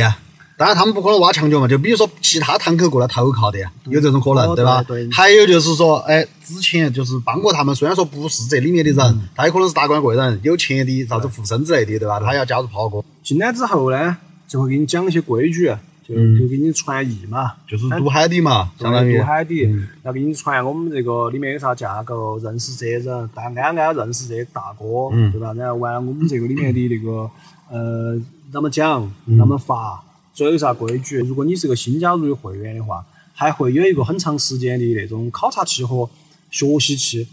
[0.64, 4.82] 当然他们不可能挖墙脚嘛，就比如说其他堂口过来投靠的，有这种可能，哦对吧？
[4.82, 5.12] 对对？
[5.12, 8.96] 还有就是说，哎，之前就是帮过他们，虽然说不是这里面的嗯。
[8.96, 12.18] 人，他也可能是达官贵人，有钱的啥子附身之类的，对吧？
[12.22, 14.16] 他要加入炮哥，进来之后呢，
[14.48, 15.66] 就会给你讲一些规矩，
[16.08, 19.18] 就、嗯就给你传译嘛，就是渡海底嘛，相当于。
[19.18, 19.86] 渡海底，嗯。
[20.06, 25.30] 要给你传我们这个里面有啥架构，认识这些人，大家安安认识这些大哥，嗯。
[25.30, 25.52] 对吧？
[25.56, 27.30] 然后完我们这个里面的那个
[27.70, 28.18] 呃
[28.50, 29.38] 怎么讲，嗯。
[29.38, 30.02] 怎么发，
[30.34, 31.20] 最后有啥规矩？
[31.20, 36.10] 如果你是个新加入的会员的话，还会有一个很长时间的那种考察期和
[36.50, 37.28] 学习期。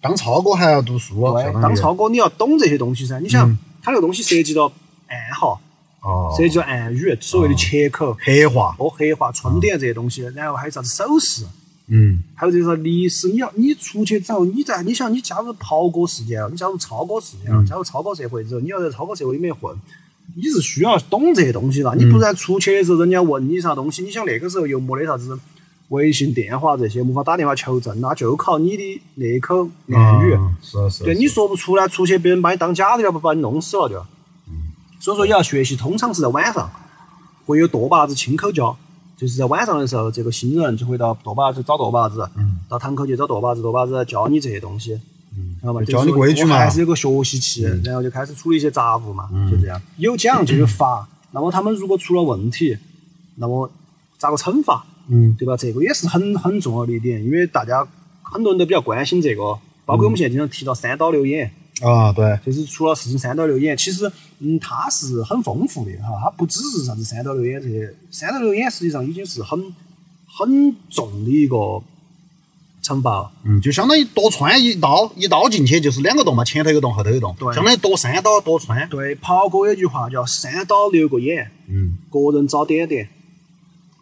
[0.00, 3.20] 当超哥还要读书，对，当超哥你要懂这些东西噻。
[3.20, 4.72] 你想嗯，它那个东西涉及到
[5.08, 5.60] 暗号，
[6.00, 8.16] 哦，涉及到暗语，所谓的切口。
[8.18, 11.44] 黑话，哦，黑话、春点这些东西，然后还有啥子手势，
[11.88, 13.28] 嗯还有就是历史。
[13.28, 19.76] 你要你出去之后，你在你想你加入袍哥世界了，你加入超哥世界了，加入超哥社会之后，你要在超哥社会里面混，
[20.36, 21.94] 你是需要懂这些东西的。
[21.96, 25.38] 你不然出去的时候，人家问你啥东西，你想那个时候又没得啥子
[25.88, 30.34] 微信电话这些，没法打电话求证，那就靠你的那口暗语。
[30.34, 33.94] 啊是是，对，你说不出来，出去别人把你当假的，要不把你弄死了就。
[35.00, 36.70] 所以说你要学习，通常是在晚上
[37.46, 38.76] 会有舵把子亲口教，
[39.16, 42.28] 就是在晚上的时候，这个新人就会到舵把子找舵把子，
[42.68, 45.00] 到堂口去找舵把子，舵把子教你这些东西，
[45.60, 45.82] 知道吧？
[45.84, 49.80] 教你规矩嘛还是有个学习期，然后就开始处理一些杂物嘛，就这样。
[49.96, 52.76] 有奖就有罚，那么他们如果出了问题，
[53.36, 53.70] 那么
[54.18, 54.84] 咋个惩罚？
[55.08, 55.56] 嗯，对吧？
[55.56, 57.86] 这个也是很很重要的一点，因为大家
[58.22, 61.52] 很多人都比较关心这个，包括我们现在经常提到三刀六眼，
[61.82, 69.58] 啊，对，就是出了事情三刀六眼，其实嗯，它是很丰富的哈，它不只是啥子三刀六眼这些，三刀六眼实际上已经是很
[70.26, 71.82] 很重的一个
[72.82, 73.30] 惩罚了。
[73.44, 78.88] 嗯，就相当于多穿一刀，一刀进去就是两个洞嘛，前头一个洞，后头一个洞，对相当于多三刀多穿。
[78.88, 83.08] 对，袍哥有句话叫“三刀留个眼，嗯，各人找点点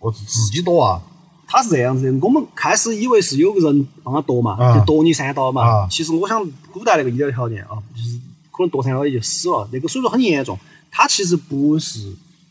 [0.01, 1.03] 我自自己躲啊，”。
[1.51, 5.62] 他是这样子的，我们开始以为是有个人帮他夺嘛，啊就夺你三刀嘛。
[5.62, 8.18] 啊其实我想，古代那个医疗条件啊，就是
[8.53, 10.59] 可能夺三刀也就死了，那个所以说很严重。
[10.91, 12.01] 他其实不是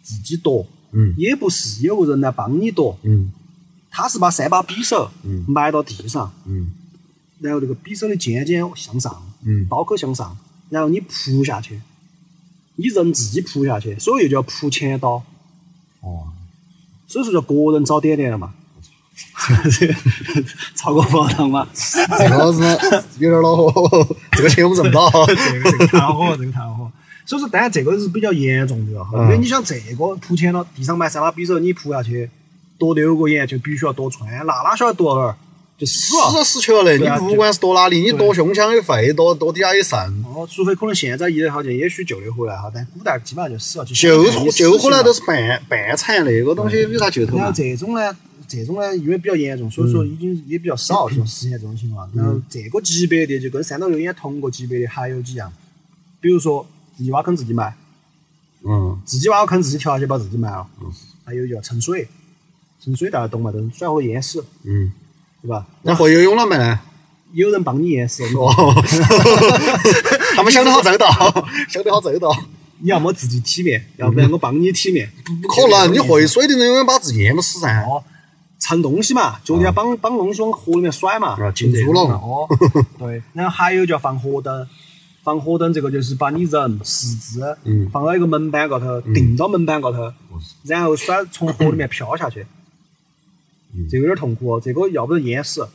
[0.01, 3.31] 自己夺，嗯也不是有个人来帮你夺，嗯
[3.97, 5.43] 他是把三把匕首嗯。
[5.47, 6.71] 埋到地上，嗯。
[7.39, 9.65] 然后这个匕首的尖尖向上，嗯。
[9.67, 10.37] 刀口向上，
[10.69, 11.81] 然后你扑下去，
[12.75, 15.23] 你人自己扑下去，所以又叫扑前刀，
[16.01, 16.27] 哦，
[17.07, 18.53] 所以说叫个人找点点了嘛。
[20.75, 21.67] 超过不堂嘛？
[21.73, 25.09] 这个是有点恼火，这个钱我们挣不到。
[25.25, 26.91] 这个这个太火，这个太火。
[27.25, 32.29] 所以说，当然这个是比较严重的哈，嗯因为你想这个扑前了，地上埋三把匕首，你扑下去，
[32.77, 35.35] 多六个眼就必须要多穿，那哪晓得多哪儿
[35.77, 36.43] 就死了。
[36.43, 45.21] 死死球了，对啊你不管是夺哪里，你夺胸腔有肺，夺夺底下有肾，哦，除非可能现在医疗条件也许救得回来哈，但古代基本上就死了，就救救回来都是。
[45.25, 47.55] 半半残，那个东西有啥救头然后嘛？
[47.55, 48.15] 这种呢，
[48.47, 52.09] 这种呢，因为比较严重，所以说已经也比较少，就实现这种情况。
[52.15, 55.51] 然后这个级别的就跟三到六眼同个级别的还有几样，
[56.21, 57.75] 比如说自己挖坑自己埋，
[58.63, 60.65] 嗯，自己挖个坑自己跳下去把自己埋了。
[61.25, 62.07] 还有叫沉水，
[62.83, 63.51] 沉水大家懂嘛？
[63.51, 64.91] 都是甩火淹死，嗯，
[65.41, 65.65] 对吧？
[65.83, 66.79] 那会游泳了没呢？
[67.33, 68.49] 有人帮你淹死，哦，
[70.35, 71.07] 他们想得好周到，
[71.69, 72.31] 想得好周到。
[72.79, 75.09] 你要么自己体面，要不然我帮你体面。
[75.41, 77.81] 不 可能，你会水的人永远把自己淹不死噻。
[77.81, 78.03] 哦，
[78.59, 82.47] 沉东西嘛，脚底下绑绑东西往河里面甩嘛，啊进猪笼哦，
[82.99, 84.67] 对，然后还有叫放火灯，
[85.23, 87.89] 放火灯这个就是把你人四肢嗯。
[87.91, 90.13] 放到一个门板高头，钉到门板高头，
[90.63, 92.45] 然后甩从河里面飘下去，
[93.77, 95.67] 嗯这个有点痛苦哦，这个要不就淹死，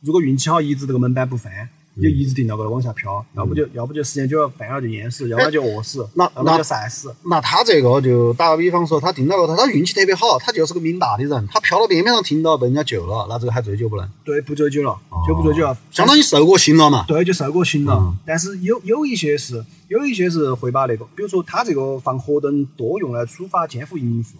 [0.00, 1.68] 如果运气好一直这个门板不翻。
[1.94, 7.14] 就一直定到高头往下飘，要不就要不就时间久了翻了就淹死，要么就饿死，那那就晒死。
[7.26, 14.08] 那他这个就打个比方说，他定到高头，他运气特别好，他就是个命大的人，他飘到边边上停到被人家救了，那这个还追究不能？
[14.24, 14.98] 对，不追究了，
[15.28, 17.04] 就不追究了，相当于受过刑了嘛？
[17.06, 17.92] 对，就受过刑了。
[18.00, 24.38] 嗯但是有有一些是，有一些是会把那个，比如说他这个放火灯多用来处罚奸夫淫妇，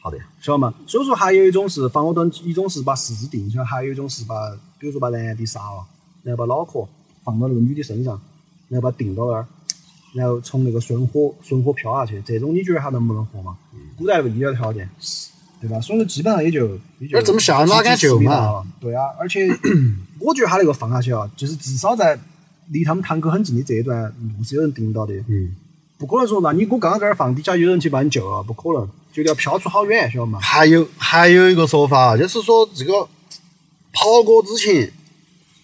[0.00, 0.72] 好的，晓得吗？
[0.86, 4.34] 所以说还有一种是防火灯，一种是把四肢定起来，还有一种是把，
[4.78, 5.84] 比如说把男的杀了，
[6.22, 6.88] 然后把脑壳
[7.22, 8.20] 放到那个女的身上，
[8.68, 9.46] 然后把钉到那儿，
[10.14, 13.56] 然后从那个顺火顺火飘下去，这种你觉得还能不能活嘛？
[13.96, 14.88] 古代那个医疗条件，
[15.60, 15.78] 对吧？
[15.80, 16.66] 所以说基本上也就
[16.98, 18.64] 也就那这么吓人哪敢救嘛？
[18.80, 19.46] 对啊，而且
[20.18, 22.18] 我觉得他那个放下去啊，就是至少在
[22.68, 24.02] 离他们堂口很近的这一段
[24.38, 25.54] 路是有人盯到的，嗯，
[25.98, 30.38] 不可能说那你我刚刚在那儿放，底下有人去把你救了，不可能，就要飘出好远，晓得吗？
[30.40, 33.08] 还有还有一个说法，就是说这个
[33.92, 34.92] 跑过之前，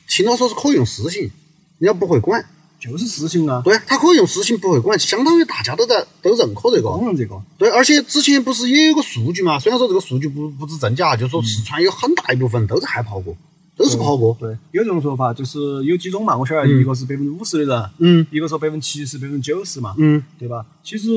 [0.08, 1.30] 听到说是可以用私刑，
[1.78, 2.44] 人家不会管。
[2.78, 6.90] 就是私刑啊，对，他可以用私刑不会管，相当于大家都在都认可这个。
[6.90, 7.42] 公认这个。
[7.56, 9.58] 对，而且之前不是也有个数据嘛？
[9.58, 13.34] 虽然说这个数据不不知真假，就说四川有很大一部分都在害跑过，
[13.76, 14.36] 都是不好过。
[14.40, 18.26] 对，有这种说法，就是有几种嘛，我晓得，一个是百分之五十的人，嗯。
[18.30, 20.22] 一个说百分之七十、百分之九十嘛，嗯。
[20.38, 20.64] 对吧？
[20.82, 21.08] 其实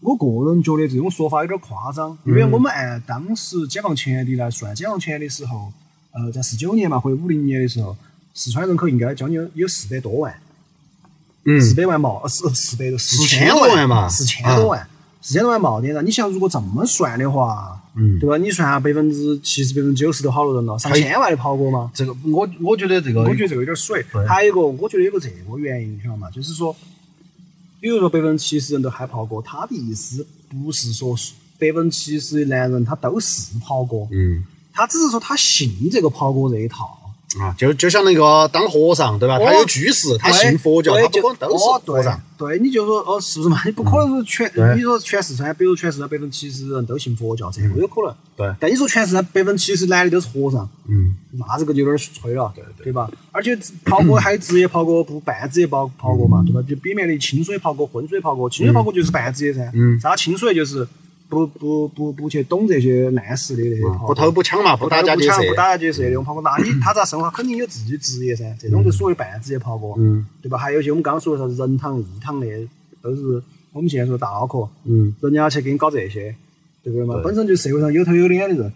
[0.00, 5.72] 我个人觉得这种说法有点夸张，因为我们按当时解放前的来算，解放前的时候，
[6.12, 7.96] 呃，在四九年嘛或者五零年的时候，
[8.32, 10.32] 四川人口应该将近有有四百多万，
[11.44, 14.08] 嗯，四百万冒，呃四四百多四四千千多万嘛。
[14.08, 14.88] 四千多万，
[15.20, 18.36] 四千多万冒点，那你想如果这么算的话，嗯对吧？
[18.36, 21.90] 你算下百分之七十、百分之九十都好多人了，上千万的跑过吗？
[21.94, 24.04] 这个我我觉得这个，我觉得这个有点水。
[24.26, 26.30] 还有一个，我觉得有个这个原因，你晓得吗？
[26.30, 26.74] 就是说，
[27.80, 31.16] 比如说百分之七十人都害跑过，他的意思不是说
[31.58, 37.03] 百分之七十的男人他都是跑过，嗯他只是说他信这个跑过这一套。
[37.40, 39.38] 啊，就就像那个当和尚对吧？
[39.38, 42.20] 他有居士，他信佛教，他不可能都是哦和尚。
[42.36, 43.60] 对，你就说哦，是不是嘛？
[43.64, 48.14] 你不可能说全，对你说全四川，比如全四川百分之七十人都信佛教，这个有可能。
[48.36, 53.10] 对但你说全四川百分之七十男的都是和尚，嗯，那这个就有点吹了，对对吧？
[53.32, 56.60] 而且跑过还有职业跑过，不半职业跑跑过嘛，对吧？
[56.62, 59.70] 就里面的清水跑过、浑水跑过，清水跑过就是半职业噻。
[59.74, 60.86] 嗯啥清水就是
[61.28, 67.30] 不不不不去懂这些烂事的那些不偷不抢嘛，不打家劫舍不，打家劫舍的那种跑哥，那你他咋生活？
[67.30, 70.26] 肯定有自己的职业噻，这种就所谓半职业跑哥，嗯。
[70.42, 70.58] 对吧？
[70.58, 72.46] 还有一些我们刚刚说的啥子人堂、义堂的，
[73.00, 75.14] 都是我们现在说大脑壳，嗯。
[75.20, 76.34] 人家去给你搞这些，
[76.82, 77.20] 对不对嘛？
[77.24, 78.72] 本身就社会上有头有脸的人，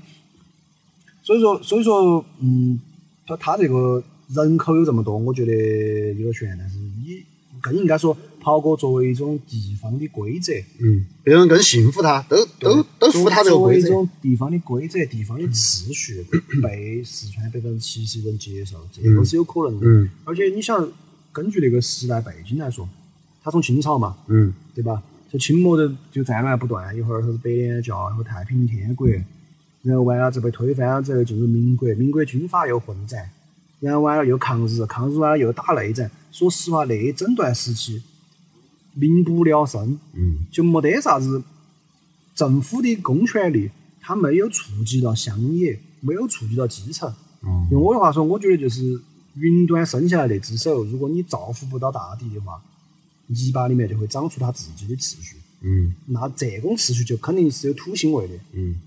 [1.22, 2.80] 所以说，所以说，嗯，
[3.26, 4.02] 他他这个
[4.34, 7.22] 人口有这么多，我觉得有点悬，但是你
[7.62, 16.24] 更应该说，袍哥作为一种地方的规则，嗯，别人更信服他，都都都服他这为一种地方的规则、地方的秩序，
[16.62, 19.86] 被四川百分之七十人接受，这个是有可能的。
[19.86, 20.90] 嗯而且你想，
[21.32, 22.88] 根据那个时代背景来说，
[23.42, 24.52] 他从清朝嘛，嗯。
[24.74, 25.02] 对吧？
[25.28, 29.08] 就清末的就战乱不断，一会儿说是北联教，一会儿太平天国，
[29.82, 33.28] 然后完了之后被推翻了之后进入民国，民国军阀又混战，
[33.80, 36.10] 然后完了又抗日，抗日完了又打内战。
[36.32, 38.02] 说实话，那整段时期
[38.94, 41.42] 民不聊生，嗯就没得啥子
[42.34, 43.70] 政府的公权力，
[44.00, 47.12] 它没有触及到乡野，没有触及到基层。
[47.42, 49.00] 嗯用我的话说，我觉得就是
[49.34, 52.60] 云端生下来那只手，如果你造福不到大地的话，
[53.28, 55.36] 泥巴里面就会长出它自己的秩序。
[55.60, 58.80] 嗯那这种秩序就肯定是有土腥味的，嗯，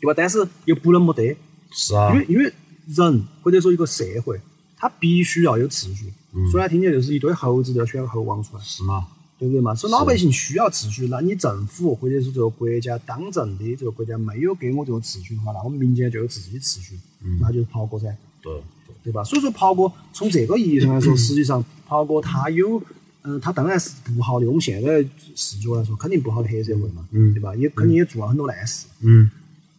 [0.00, 0.14] 对吧？
[0.16, 1.36] 但是又不能没得，
[1.70, 2.52] 是啊因，为因为
[2.94, 4.40] 人或者说一个社会，
[4.76, 6.12] 它必须要有秩序。
[6.50, 9.06] 说来听起来就是一堆猴子都要选个猴王出来，是嘛，
[9.38, 9.74] 对不对嘛？
[9.74, 18.06] 所以老百姓需要秩序，那你政府或者是这个国家当政的这个国家没有给我这个秩序的话，那我们民间就有自己的秩序，嗯那就是袍哥噻。
[18.40, 18.52] 对
[18.86, 19.22] 对，对吧？
[19.22, 22.82] 所以说袍哥从这个意义上来说，实际上袍哥他有，
[23.22, 24.46] 嗯、他当然是不好的。
[24.46, 25.04] 我们现在
[25.36, 27.54] 视角来说，肯定不好的黑社会嘛，嗯对吧？
[27.54, 29.30] 也肯定也做了很多烂事，嗯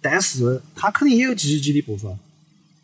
[0.02, 2.16] 但是他肯定也有积极的部分，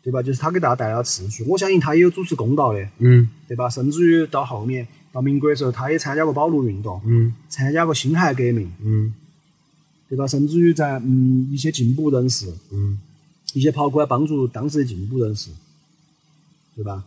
[0.02, 0.22] 对吧？
[0.22, 3.68] 就是他给大家带来了秩序，我相信他也有主持公道的，嗯对吧？
[3.68, 9.12] 甚至于到后面到民国的时候，他也参加过保路运动，嗯参加过辛亥革命，嗯
[10.08, 10.26] 对吧？
[10.26, 12.98] 甚至于在嗯一些进步人士，嗯
[13.52, 15.50] 一些跑过来帮助当时的进步人士，
[16.74, 17.04] 对吧？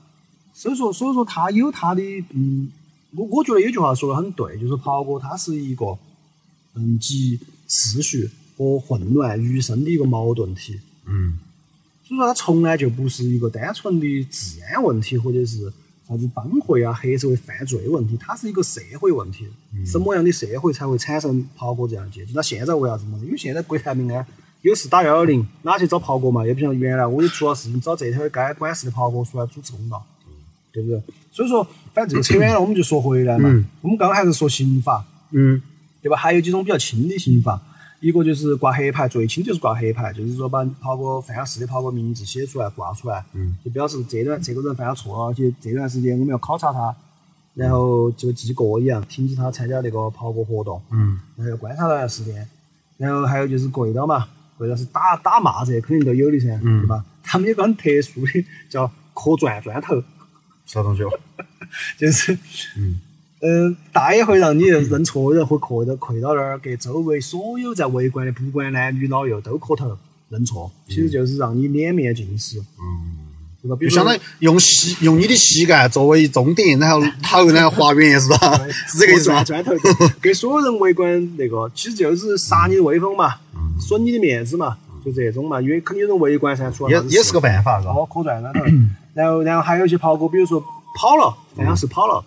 [0.53, 2.69] 所以说，所以说他有他的嗯，
[3.15, 5.97] 我我觉得有句话说的很对，就是跑哥他是一个
[6.75, 10.79] 嗯集秩序和混乱于生的一个矛盾体。
[11.05, 11.39] 嗯
[12.13, 15.71] 所以说，它从来就不是一个单纯的治安问题，或者是
[16.07, 19.47] 啥子帮会啊、黑社会犯罪问题，它是一个社会问题。
[19.83, 22.31] 什么样的社会才会产生跑哥这样的结局？
[22.35, 23.25] 那现在为啥子没得？
[23.25, 24.23] 因为现在国泰民安，
[24.61, 26.45] 有事打幺幺零，哪去找跑哥嘛？
[26.45, 30.05] 又不像原来，我有出了事情找这条街管事的跑哥出来主持公道，
[30.71, 31.01] 对不对？
[31.31, 31.63] 所以说，
[31.95, 33.49] 反正这个扯远了，我们就说回来嘛。
[33.49, 35.59] 嗯我们刚刚还是说刑法，嗯
[36.01, 36.15] 对吧？
[36.17, 37.59] 还有几种比较轻的刑罚，
[38.03, 46.93] 一个就是挂黑牌，最轻就是挂黑牌，就是说把跑过犯了事的跑过名字写出来挂出来，嗯，就表示这段这个人犯了错，而且这段时间我们要考察他，
[47.53, 52.45] 然后就记过一样，停止他参加那个跑过活动，嗯然后要观察他时间，
[52.97, 54.27] 然后还有就是跪倒嘛，
[54.57, 57.05] 跪倒是打打骂这肯定都有的噻，嗯对吧？
[57.23, 60.03] 他们有个很特殊的叫磕砖砖头，
[60.65, 61.09] 啥东西哦？
[61.97, 62.37] 就是，
[62.75, 62.99] 嗯
[63.45, 69.97] 嗯，大爷会让你认错人，会磕到跪到那儿，给周围所有在围观的，不管男女老幼都磕头
[70.29, 78.37] 认错，其实就是让你脸面尽失，嗯，就相当于用膝用你的膝盖作为终点，然后头然后划圆是吧？
[78.87, 79.43] 是这个意思吗？
[79.43, 79.61] 砖？
[79.61, 79.73] 头，
[80.21, 83.35] 给所有人围观那个，其实就是杀你的威风嘛，
[83.77, 87.93] 损你的面子嘛，就这种嘛，因为肯定有人围观噻，出来也也是个办法，是吧？
[87.93, 88.61] 哦，磕砖砖头，
[89.13, 90.63] 然后然后还有一些跑哥，比如说
[90.97, 92.23] 跑了，犯了事跑了，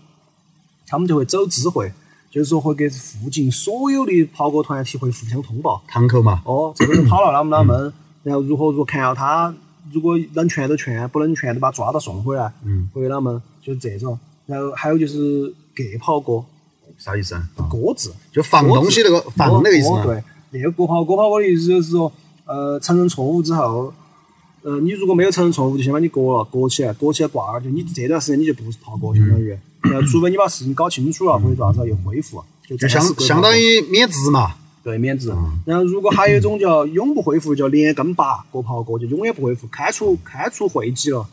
[0.87, 1.93] 他们就会走知会，
[2.31, 5.83] 就是说会给附近所有的跑哥团体会互相通报。
[5.89, 9.55] 堂口嘛，哦，这个人跑了，啷么啷么，然后如何如何看到他，
[9.93, 14.19] 如果能劝就劝，不能劝就把他抓到送回来，嗯，或者啷么，就是这种。
[14.47, 16.45] 然后还有就是隔跑哥，
[16.99, 17.49] 啥意思啊？
[17.69, 22.13] 鸽子，就放东西那个放那个意思对，那个割跑过跑哥的意思就是说，
[22.45, 23.93] 呃，承认错误之后，
[24.67, 34.57] 呃，你如果没有承认错误，就先把你割了，割起来，割起来挂那儿，就你这段时间你就不是跑哥，相当于，呃除非你把事情搞清楚了或者咋子又恢复，就就相相当于免职嘛。
[34.83, 35.33] 对免职。
[35.65, 41.25] 然后如果还有一种叫永不恢复，叫连根拔各跑过，就永远不恢复，开除开除会籍了，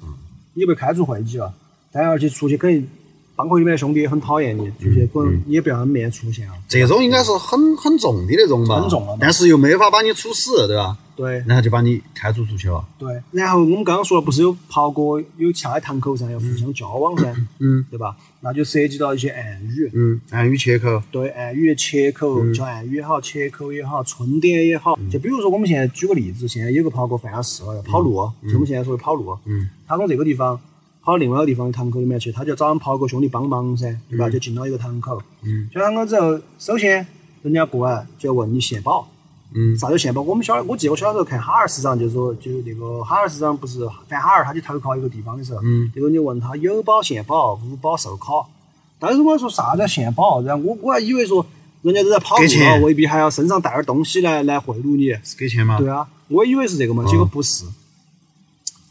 [0.53, 1.51] 你被开除会籍了，
[1.91, 2.87] 但而且出去肯定
[3.35, 6.53] 帮会里面的兄弟也很讨厌你，出去可能你也不要面出现啊。
[6.67, 10.97] 这种应该是很很重的那种吧，很重了但是又没法把你处死，对吧？
[11.15, 12.83] 对然后就把你开除出去了。
[12.97, 18.15] 对，然后我们刚刚说了，不是有袍哥有下在堂口上要互相交往噻，嗯对吧？
[18.39, 20.99] 那就涉及到一些暗语，嗯，暗语切口。
[21.11, 24.97] 对，暗语的切口，叫暗语也好，切口也好，春点也好。
[25.11, 28.15] 就比如说我们现在举个例子，现在有个袍哥犯了事了，要跑路，
[28.47, 30.59] 就我们现在说的跑路，嗯他从这个地方
[31.03, 34.29] 跑到另外一个地方的堂口里面去，他就要找俺跑哥兄弟帮忙噻，对吧？
[34.29, 37.05] 就进了一个堂口，嗯进了堂口之后，首先
[37.41, 39.07] 人家过来就要问你献宝，
[39.53, 40.21] 嗯啥叫献宝？
[40.21, 48.49] 我们小，我记得我小时候看哈尔市长，就是说，就那个哈尔市长不是范哈尔，他去投靠一个地方的时候，嗯结果你问他有保献宝，无保授考。
[48.97, 50.41] 但是我说啥叫献宝？
[50.43, 51.45] 然后我我还以为说
[51.81, 55.09] 人家都在跑路了，未必还要身上带点东西来来贿赂你。
[55.21, 55.77] 是给钱吗？
[55.77, 57.65] 对啊，我以为是这个嘛，嗯结果不是。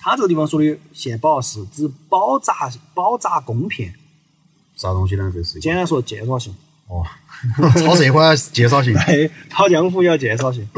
[0.05, 3.95] 他这个地方说的献宝是指保杂保杂供片，
[4.75, 5.31] 啥东西呢？
[5.33, 6.53] 这是简单说介绍性。
[6.89, 7.07] 哦，
[7.79, 8.93] 超社会介绍性。
[9.07, 10.69] 对，讨江湖也要介绍性，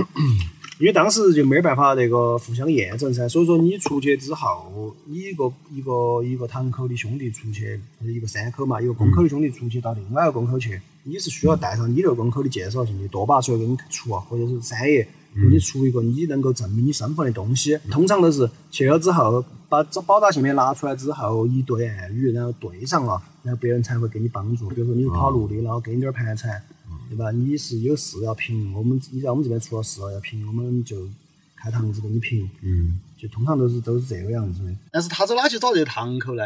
[0.78, 15.08] 因为当时就没办法那个互相验证噻，所以说你出去之后，你一个一个一个堂口的兄弟出去，或者一个山口嘛，一个公口的兄弟出去到另外一个公口去，你是需要带上你这个公口的介绍信的，多把出来给你出，啊或者是三爷给
[15.50, 17.76] 你出一个你能够证明你身份的东西。
[17.90, 24.68] 通常都是去了之后，把这保大信片拿出来之后，一对暗语，然后对上了，然后别人才会给你帮助。
[24.68, 26.62] 比如说你是跑路的，然后给你点儿盘缠，
[27.08, 27.30] 对吧？
[27.30, 31.08] 你是有事要评，我们你在我们这边出了事了要评，我们就
[31.56, 32.48] 开堂子给你评。
[32.62, 34.74] 嗯，就通常都是都是这个样子的。
[34.90, 36.44] 但是他走哪去找这个堂口呢？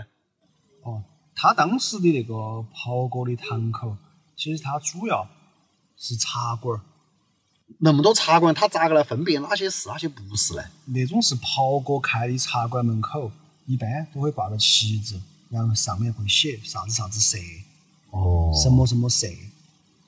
[0.82, 1.03] 哦，
[1.34, 3.97] 他当时的那个袍哥的堂口，
[4.36, 5.28] 其实他主要
[5.97, 6.80] 是茶馆儿，
[7.77, 10.62] 那么多茶馆，他咋个来分辨哪些是哪些不是呢？
[10.87, 13.31] 那种是袍哥开的茶馆门口，
[13.66, 17.39] 一般都会挂个旗子，然后上面会写啥子啥子社，
[18.11, 19.29] 哦什么什么社，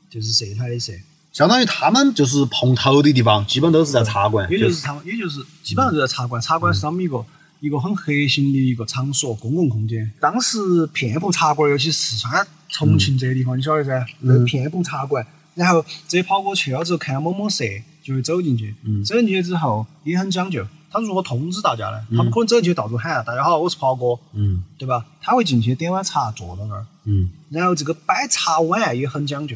[0.09, 0.93] 就是社团的社。
[1.33, 4.51] 相当于他们就是碰头的地方，基本都是在茶馆。
[4.51, 6.43] 也就是他们，也就是基本上都在茶馆。
[6.43, 7.25] 茶馆是他们一个
[7.61, 10.11] 一个很核心的一个场所，公共空间。
[10.19, 10.59] 当时
[10.89, 15.25] 遍布茶馆，尤其四川、重庆这些地方，你晓得噻，都遍布茶馆。
[15.61, 17.65] 然后这些跑过去了之后，看到某某社，
[18.03, 18.75] 就会走进去。
[19.05, 22.03] 走进去之后也很讲究，他如何通知大家呢？
[22.17, 25.05] 他不可能走进去到处喊“大家好，我是跑哥”，嗯对吧？
[25.21, 26.87] 他会进去点碗茶，坐到那儿。
[27.05, 29.55] 嗯然后这个摆茶碗也很讲究，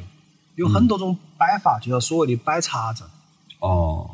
[0.57, 3.09] 有很多种摆法，就叫所谓的摆茶阵。
[3.61, 4.11] 哦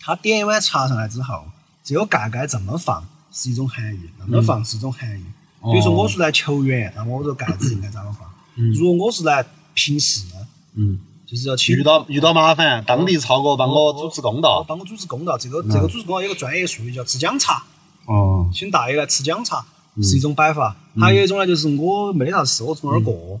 [0.00, 1.44] 他点一碗茶上来之后，
[1.84, 5.22] 这个盖盖这么放是一种含义，那么放是一种含义。
[5.62, 8.28] 比如说我是来求援，那我这个盖子应该咋个放？
[8.74, 10.24] 如果我是来平事，
[10.74, 10.98] 嗯，
[11.30, 14.64] 就是要去遇到遇到麻烦，当地超哥帮我主持公道。
[14.66, 15.36] 帮我主持公道。
[15.36, 17.62] 这个这个主持公道有个专业术语叫吃姜茶，
[18.06, 19.62] 哦请大爷来吃姜茶
[20.02, 20.74] 是一种摆法。
[20.98, 23.38] 还有一种呢，就是我没得啥事，我从那儿过，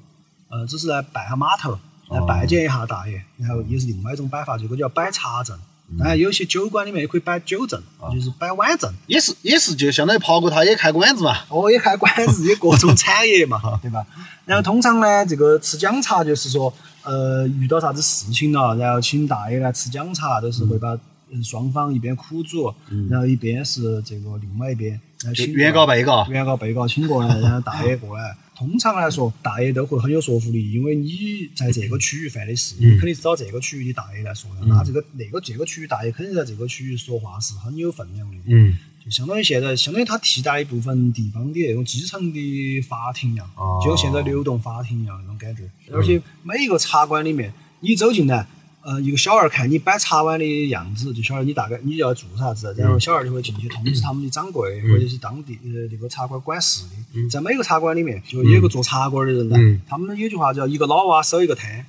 [0.50, 1.78] 呃，只是来拜下码头，
[2.10, 5.58] 来拜见一下大爷，然后也是另外一种摆法，这个叫摆茶阵。
[5.98, 7.82] 当然，有些酒馆里面也可以摆酒阵，
[8.12, 8.92] 就是摆碗阵。
[9.06, 11.38] 也是也是，就相当于跑哥他也开馆子嘛。
[11.48, 14.04] 哦，也开馆子，也各种产业嘛， 对吧？
[14.44, 16.70] 然后通常呢，这个吃姜茶就是说，
[17.08, 20.98] 呃，遇到啥子事情了，然后请大爷来吃姜茶，都是会把
[21.30, 22.72] 嗯双方一边苦主，
[23.08, 24.92] 然后一边是这个另外一边，
[25.22, 28.36] 然后请原告被告原告被告请过来，然后大爷过来。
[28.58, 34.66] 通常来说，大爷都会很有说服力，因为你在这个区域犯的事，你肯定是找这个区域的大爷来说的。
[34.66, 38.36] 那这个那个这个区域大爷肯定在这个区域说话是很有分量的。
[38.46, 43.80] 嗯就相当于现在，相当于它替代一部分地方的那种基层的法庭一样，哦。
[43.82, 45.62] 就像现在流动法庭一样那种感觉。
[45.92, 48.46] 而且每一个茶馆里面，你走进来，
[48.82, 57.28] 呃，一个小孩看你摆茶碗的样子，就晓得你大概你要做啥子，然后小孩就会进去通知他们的掌柜、或者是当地呃那个茶馆管事的。
[57.28, 59.80] 在每个茶馆里面，就有个做茶馆的人来，嗯。
[59.88, 61.84] 他们有句话叫“一个老娃守一个摊”。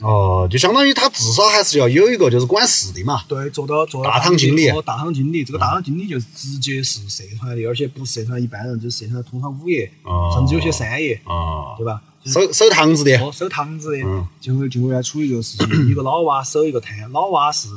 [0.00, 3.22] 哦，就相当于他至少还是要有一个就是管事的嘛。
[3.26, 12.00] 对，做到做到大堂经理哦，大堂经理，这个大堂经理就是直接是社团的，而且不是社团一般人，就是社团通常五爷，哦甚至有些三爷，哦对吧？
[12.24, 13.16] 就是守守堂子的。
[13.18, 15.66] 哦，守堂子的嗯，就会就会来处理这个事情。
[15.90, 17.68] 一个老娃守一个摊，老娃是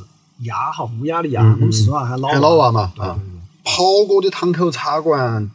[0.42, 3.42] 鸭哈，乌鸦的鸭，我们四川话喊老老娃嘛啊对对对。
[3.64, 5.50] 跑哥的堂口茶馆，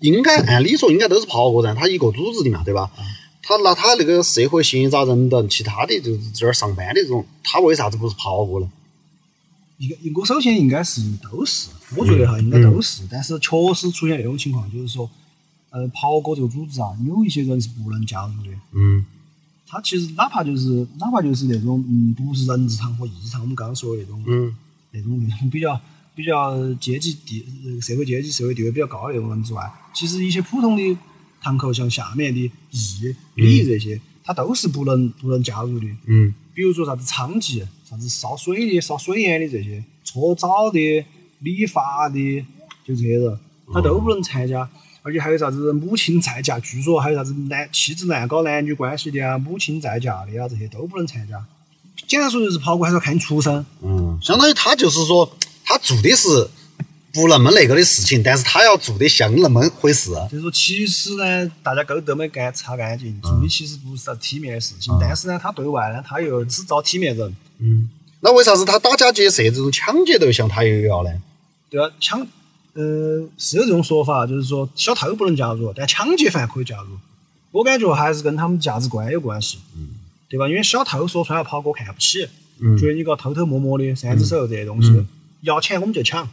[0.00, 2.90] 应该按理说应该都是跑哥噻，他一个组织的嘛，对吧？
[3.42, 8.70] 他那他那个社会闲杂人等其他的就是这儿上班的这种，他为啥子不是跑哥呢？
[9.78, 15.10] 一个，我首先应该是都是，我觉得哈应该都是，但是确实出现那种情况，就是说，
[15.70, 18.50] 呃，跑哥这个组织啊，有一些人是不能加入的。
[18.72, 19.04] 嗯
[19.66, 24.56] 他其实哪怕就是哪怕就是那种嗯，不是人字堂和义字堂，我们刚刚说的那种、嗯
[24.90, 25.80] 那种那种比较
[26.14, 30.98] 比较阶级地呃社会阶级社会地位比较高的那种人之外，其实一些普通的
[31.40, 35.86] 堂口，像下面的义、礼这些，他都是不能不能加入的。
[36.06, 41.04] 嗯比如说啥子娼妓、啥子烧水的、烧水烟的这些，搓澡的、
[41.38, 42.44] 理发的，
[42.84, 43.38] 就这些人，
[43.72, 44.68] 他都不能参加。
[45.02, 51.42] 而且还有啥子母亲再嫁，据说还有啥子男妻子难搞男女关系的啊，母亲再嫁的啊，这些都不能参加。
[52.06, 53.64] 简单说就是跑过还是要看你出身。
[53.80, 55.34] 嗯，相当于他就是说，
[55.64, 56.50] 他做的是
[57.12, 60.10] 不那么那个的事情，但是他要做的像那么回事。
[60.30, 67.36] 就是说，其实呢，大家沟都没干擦干净，做的其实不是啥体面的事情，但是呢，他对外呢，他又只招体面人。
[67.58, 67.88] 嗯
[68.22, 71.10] 那为啥子他打家劫舍这种抢劫对象他又要呢？
[71.70, 72.20] 对啊，抢
[72.74, 76.98] 呃是有这种说法，就是说小偷不能加入，但抢劫犯可以加入。
[77.50, 79.88] 我感觉还是跟他们价值观有关系，嗯
[80.28, 80.46] 对吧？
[80.48, 82.28] 因为小偷说穿了，跑哥看不起，
[82.60, 85.04] 嗯觉得你个偷偷摸摸的三只手这些东西，
[85.40, 86.28] 要钱我们就抢，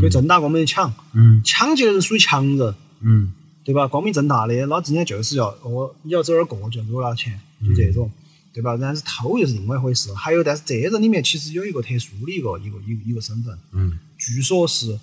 [0.00, 1.42] 对正大光明的抢，嗯。
[1.44, 3.32] 抢劫的人属于强人，嗯。
[3.64, 3.88] 对吧？
[3.88, 8.08] 光明正大的，老子今天就是要我，你要走哪儿过就给我拿钱，就这种，
[8.52, 8.76] 对吧？
[8.80, 10.14] 但是偷又是另外一回事。
[10.14, 13.98] 还有，但是这人里面其实有一个特殊的一个一个一个一个身份，嗯。
[14.16, 14.96] 据说是，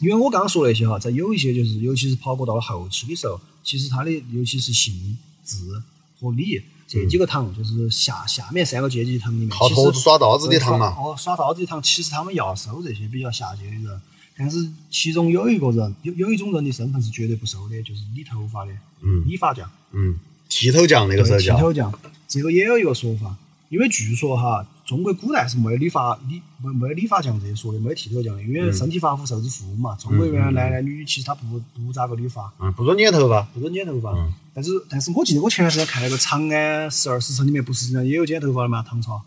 [0.00, 5.80] 因为我刚刚说那些哈，在有一些就是，尤其是跑过到了后期的时候，其实他的尤其是姓字
[6.18, 10.94] 和理这几个堂，就是下下面三个阶级堂里面，靠其实耍刀子的堂嘛。
[10.98, 14.02] 哦，耍刀子的堂，其实他们要收这些比较下阶的人，
[14.36, 19.26] 但是其中有一个人，有有一种人的身份是绝对不收的，就是理头发的，嗯。
[19.26, 19.70] 理发匠。
[19.92, 20.18] 嗯，
[20.48, 21.92] 剃头匠那个时候叫，剃，头匠，
[22.28, 23.36] 这个也有一个说法，
[23.68, 29.96] 因为据说哈，中国古代是没有理发理没没有理发匠这一说的，没有剃头匠的，因为身体发肤受之父母嘛。
[29.96, 34.10] 中国原来男男女女其实他不不咋个理发，嗯，不准剪头发，不准剪头发。
[34.12, 38.84] 嗯但是但是我记得我前段时间看那个《长安十二时辰》里面，不是经常也有剪头发的吗？
[38.86, 39.22] 唐朝。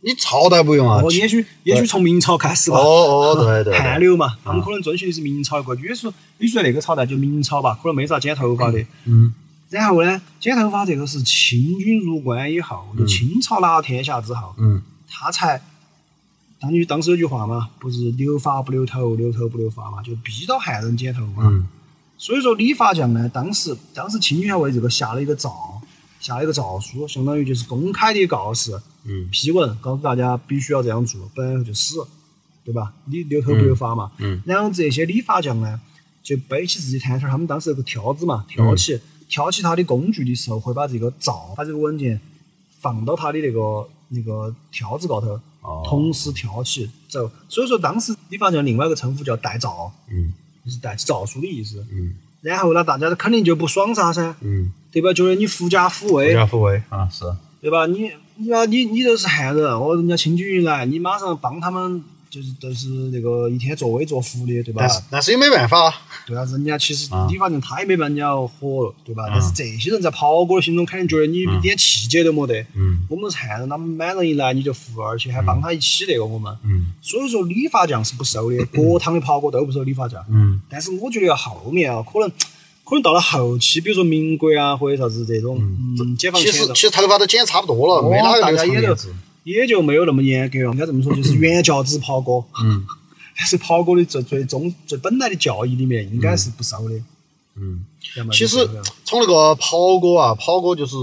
[0.00, 2.78] 你朝代不用啊，哦，也许也许从明朝开始吧。
[2.78, 6.06] 哦哦对对对汉流嘛，他们可能遵循的是明朝的规矩，也许
[6.38, 8.82] 也许在那个朝代就明朝吧，可能没咋剪头发的。
[9.04, 9.34] 嗯
[9.74, 15.60] 然后呢，剪头发这个是清军入关以后，就清朝拿了天下之后，嗯他才，
[16.60, 21.42] 当你当时有句话嘛，不是留发不留头，留头不留发嘛，就逼到汉人剪头嘛。
[21.46, 21.66] 嗯
[22.16, 25.52] 所以说理发匠呢，当时当时清军还为这个下了一个诏，
[26.20, 31.96] 下了一个诏书，相当于就是公开的告示、嗯批文，告诉大家必须要这样做，不然就死，
[32.64, 32.92] 对吧？
[33.06, 34.12] 你留头不留发嘛。
[34.18, 35.80] 嗯然后这些理发匠呢，
[36.22, 38.98] 就背起自己摊摊儿，他们当时有个挑子嘛，挑起、
[39.34, 42.20] 挑起他的工具的时候，会把这个诏，把这个文件
[42.78, 47.28] 放到他的那个那个挑子高头，哦同时挑起走。
[47.48, 50.32] 所以说，当时理发匠另外一个称呼叫带诏，嗯
[50.64, 51.84] 就是带起诏书的意思。
[51.90, 55.12] 嗯然后呢，大家肯定就不爽噻噻，嗯，对吧？
[55.12, 57.24] 觉得你狐假虎威，狐假虎威啊是，
[57.60, 57.86] 对吧？
[57.86, 62.04] 你你要你你都是汉人，哦，人家清军一来，你马上帮他们，
[62.34, 64.90] 就是都是那个一天作威作福的，对吧但？
[64.90, 65.94] 是但是也没办法，
[66.26, 69.26] 对啊，人家其实啊理发匠他也没把人家火，对吧？
[69.28, 72.60] 但是这些人在跑哥的心中肯定觉得你一点气节都没得。
[72.74, 76.52] 嗯我们是汉人，他们满人一来你就服，而且还帮他一起那个我们。
[76.64, 80.24] 嗯所以说理发匠是不收的，各堂的跑哥都不收理发匠。
[80.28, 82.28] 嗯但是我觉得要后面啊，可能
[82.82, 88.96] 可能到了后期，比如说民国啊，或者啥子这种，嗯，解放其前其实头发都剪差不多了，哦没哪个留大家也都
[89.44, 90.72] 也就没有那么严格了。
[90.72, 92.44] 应该这么说，就是原教旨跑哥。
[92.60, 92.84] 嗯
[93.36, 96.94] 但 是跑哥的最最终最本来的教义里面，应该是不收的。
[97.56, 97.84] 嗯。
[98.32, 98.68] 其实
[99.04, 100.96] 从那个跑哥啊，跑哥就是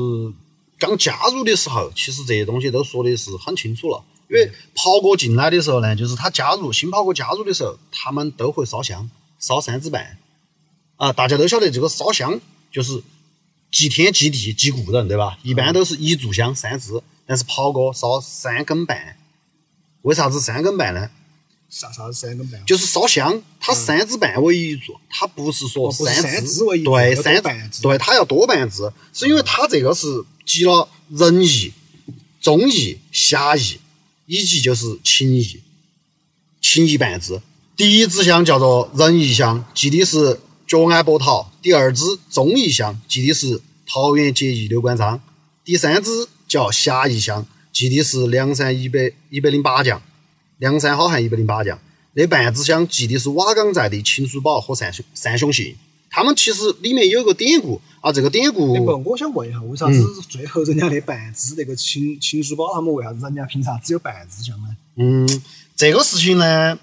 [0.80, 4.02] 刚加入的时候，其实这些东西都说的是很清楚了。
[4.30, 10.18] 因为跑哥进来的时候呢，就是他加入新跑哥加入的时候，他们都会烧香，烧三支半。
[10.96, 12.40] 啊，大家都晓得这个烧香
[12.72, 13.04] 就是
[13.70, 15.38] 祭天、祭地、祭故人，对吧？
[15.44, 17.02] 一般都是一炷香三支，
[17.32, 19.16] 但是跑哥烧三根半。
[20.02, 21.10] 为啥子三根半呢？
[21.70, 22.62] 啥啥子三根半？
[22.66, 31.72] 就是烧香，它三支半为一柱，它不是说三三支为一柱对，三半支对，它要多半支，是因为它这个是集了仁义、
[32.42, 33.80] 忠义、侠义，
[34.26, 35.62] 以及就是情义，
[36.60, 37.42] 情义半支。
[37.78, 45.22] 第一支香叫做仁义香，祭的是脚安波桃；第二支忠义香，祭的是桃园结义刘关张；
[45.64, 50.02] 第三支叫侠义乡，记的是梁山一百一百零八将。
[50.58, 51.80] 梁山好汉一百零八将，
[52.12, 55.78] 那半支香记的是瓦岗寨的秦叔宝和单雄单雄信。
[56.10, 64.76] 他们其实里面有个典故啊，这个典故不，我想问一下，为啥子最后人家那半支那个秦秦叔宝他们为啥子人家凭啥只有半支香呢？
[64.98, 65.42] 嗯，
[65.78, 66.78] 这个事情呢，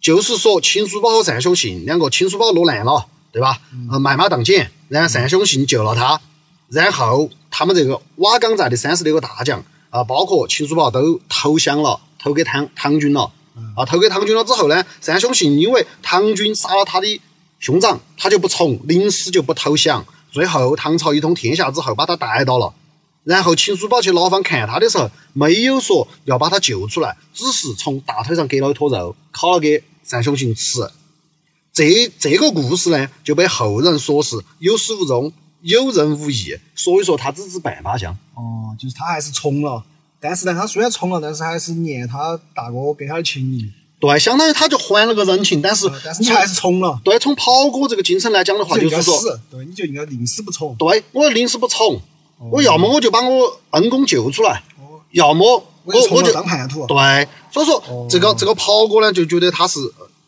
[0.00, 3.60] 就是说秦叔宝和单雄信两个，秦叔宝落难了，对吧？
[3.90, 6.20] 呃，卖马当捡，然后单雄信救了他，
[6.68, 13.30] 然后他们这个瓦岗寨的三十六个大将啊，包括秦叔宝都投降了，投给唐唐军了。
[13.76, 17.20] 啊，投给唐军了之后呢，三兄信因为唐军杀了他的
[17.60, 20.04] 兄长，他就不从，临死就不投降。
[20.30, 22.72] 最后唐朝一统天下之后，把他带到了。
[23.24, 30.90] 然后秦叔宝去牢房看他的时候，没有说要把他救出来，只是从大腿上割了一坨肉，烤了给三兄信吃。
[31.74, 35.30] 这这个故事呢，就被后人说是有始无终、
[35.62, 38.16] 有人无义，所以说他只是半把香。
[38.34, 39.82] 哦，就是他还是从了，
[40.20, 50.74] 但是呢，他虽然从了，但是还是念他大哥给他的情谊，对，相当于他就还了个人情，但是呃但是你还是从了，对从跑哥这个精神来讲的话，就是说，对，你就应该宁死不从。
[50.76, 52.00] 对我宁死不从，
[52.50, 56.86] 我要么我就把我恩公救出来，哦要么我我就当叛徒。
[56.86, 59.78] 对，所以说这个这个袍哥呢，就觉得他是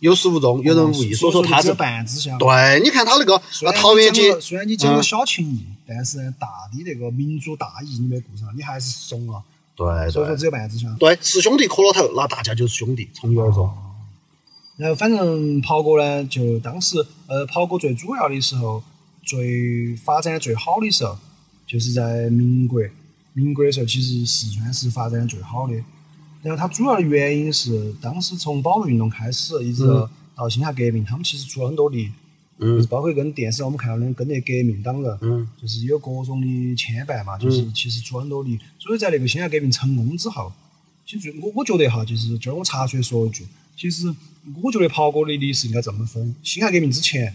[0.04, 2.36] 有始无终，有人无意，所以说他是半只香。
[2.36, 2.78] 对。
[2.84, 3.40] 你看他那个
[3.72, 9.42] 桃园街虽然你讲了嗯小情义，但是，大的那个民族大义你没顾上，你还是怂了。
[9.74, 10.94] 对对所以说只有半只香。
[10.98, 13.66] 对，是兄弟磕了头，那大家就是兄弟，从一而终。
[14.76, 18.82] 然后反正袍哥呢，就当时呃，袍哥最主要的时候，
[19.24, 21.16] 最发展最好的时候，
[21.66, 22.82] 就是在民国。
[23.32, 25.74] 民国的时候，其实四川是发展最好的。
[26.44, 32.10] 然后它主要的原因是，当时从保路运动开始，一直嗯到辛亥革命，他们其实出了很多力，
[32.60, 38.58] 就是包括跟电视上我们看到的跟那革命党人，嗯就是有各种的牵绊嘛，就是其实出了很多力。
[38.78, 40.52] 所以在那个辛亥革命成功之后，
[41.06, 44.14] 其实我我觉得哈，就是今儿我插嘴说一句，其实
[44.62, 47.34] 我觉得袍哥的历史应该这么分：辛亥革命之前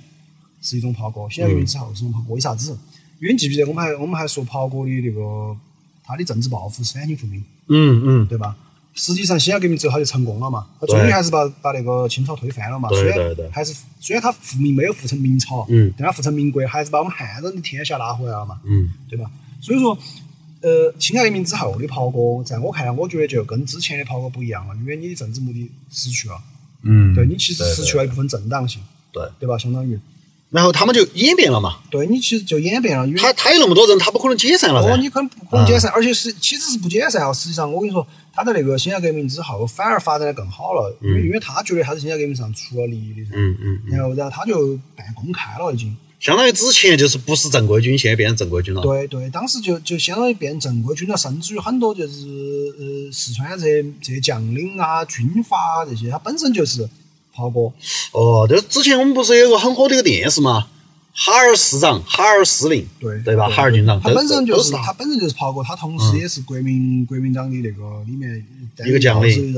[0.61, 2.35] 是一种袍哥，辛亥革命之后是一种袍哥。
[2.35, 2.77] 为啥子？
[3.19, 5.57] 因为记不记得我们还我们还说袍哥的那个
[6.03, 8.55] 他的政治抱负是反清复明，嗯嗯，对吧？
[8.93, 12.89] 实际上，辛亥革命之后他就成功了嘛，他终于还是把把那个清朝推翻了嘛。
[12.89, 18.59] 对虽然对对还是虽然他复明没有复成明朝，嗯但他复成民国，还是把我们汉人的天下拿回来了嘛。
[18.65, 19.29] 嗯对吧？
[19.61, 19.97] 所以说，
[20.61, 26.35] 呃，辛亥革命之后的袍哥，在我看来，我觉得就跟之前的袍哥不一样了，因为你的政治目的失去了，
[26.83, 28.81] 嗯，对你其实失去了一部分正当性，
[29.11, 29.23] 对。
[29.39, 29.57] 对吧？
[29.57, 29.99] 相当于，
[30.49, 37.31] 然后他们就演变了嘛，对你其实就演变了，因为他他有那么多人，他不可能解散了哦，你可能不可能解散，而且是其实是不解散啊。
[37.33, 38.05] 实际上，我跟你说，
[38.39, 45.93] 他在那个辛亥革命之后，反而发展的更好了，因为因为他觉得他在辛亥革命上出了力的噻，嗯嗯，然后然后他就办公开了已经。
[46.21, 48.81] 相当于之前就是不是正规军，现在变成正规军了。
[48.81, 52.13] 对对，当时就就相当于变正规军了，甚至于很多就是
[52.77, 56.89] 呃四川这些这些将领啊、军阀啊这些，他本身就是
[57.33, 57.71] 袍哥。
[58.11, 60.67] 哦，就之前我们不是有个很火的一个电视嘛，
[61.13, 63.49] 哈尔市长、哈尔司令，对对吧？
[63.49, 68.45] 哈尔军长，他本身就是他本身就是袍哥，他同时也是国民国民党的那个里面
[68.85, 69.53] 一个将领。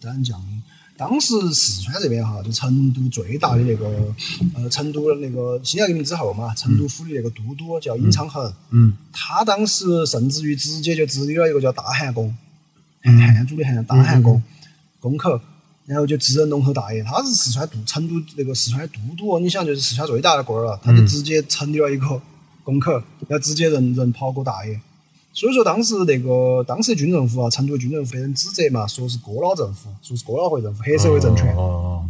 [0.00, 0.62] 担任将领。
[0.96, 4.14] 当时四川这边哈，就成都最大的那个
[4.54, 8.96] 呃，成都的那个辛亥革命之后嘛，成都府的那个都督叫尹昌衡，嗯。
[9.12, 12.32] 他当时甚至于直接就治理了一个叫大汉宫，
[13.02, 14.40] 汉汉族的汉大汉宫
[15.00, 15.40] 宫口，
[15.86, 22.20] 然后就自认龙头大爷，他是四川都成都那个四川的都督哦，你想就是四川最大的官儿了，他就直接成立了一个
[22.62, 24.80] 公口，要直接认认袍哥大爷。
[25.32, 31.54] 所以说当时那个当时的军政府啊，成都军政府被人指责嘛，说是哥老政府，说是哥老会政府，黑社会政权。
[31.56, 32.08] 哦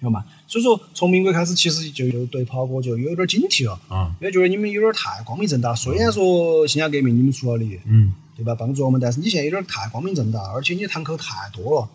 [0.00, 0.22] 晓得嘛？
[0.46, 5.74] 所以说从民国开始，其实就就对袍哥就有点警惕了，哦，因为觉得你们有点太光明正大。
[5.74, 8.54] 虽然说辛亥革命你们出了力，嗯对吧？
[8.54, 11.88] 帮助我们，但是你现在有点太光明正大，而且你堂口太多了，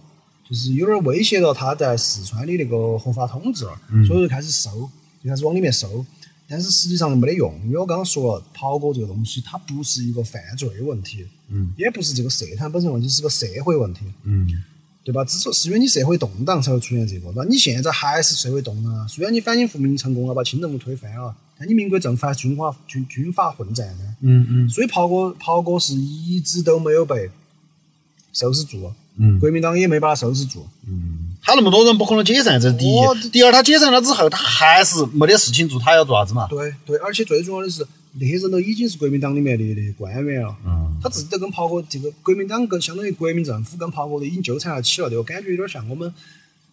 [0.50, 4.90] 就是有点威胁到他在四川的那个合法统治了，所以就开始收，
[5.24, 6.06] 就开始往里面收。
[6.48, 14.02] 但是实际上没得用，因为我刚刚说了，袍哥这个东西它不是一个犯罪问题，嗯也不是这个社团本身问题，是个社会问题。
[14.24, 14.48] 嗯
[15.02, 15.24] 对吧？
[15.26, 19.08] 之所是因为你社会动荡才会出现这个，那你现在还是社会动荡啊。
[19.08, 24.16] 虽然你反清复明成功了，把清政府推翻了，但你民国政府还是军阀军军阀混战呢。
[24.22, 27.32] 嗯嗯所以袍哥袍哥是一直都没有被
[28.34, 30.66] 收拾住，嗯国民党也没把他收拾住。
[30.88, 33.30] 嗯他那么多人不可能解散，这是第哦一。
[33.30, 36.48] 第二，他解散了之后，他还是没得事情做，他要做啥子嘛？
[36.50, 37.86] 对对，而且最重要的是，
[38.20, 40.56] 那些人都已经是国民党里面的那些官员了。
[40.66, 46.14] 嗯他自己都跟袍哥这个国民党跟相当于国民政府跟袍哥都已经纠缠了起了，这个感觉有点像我们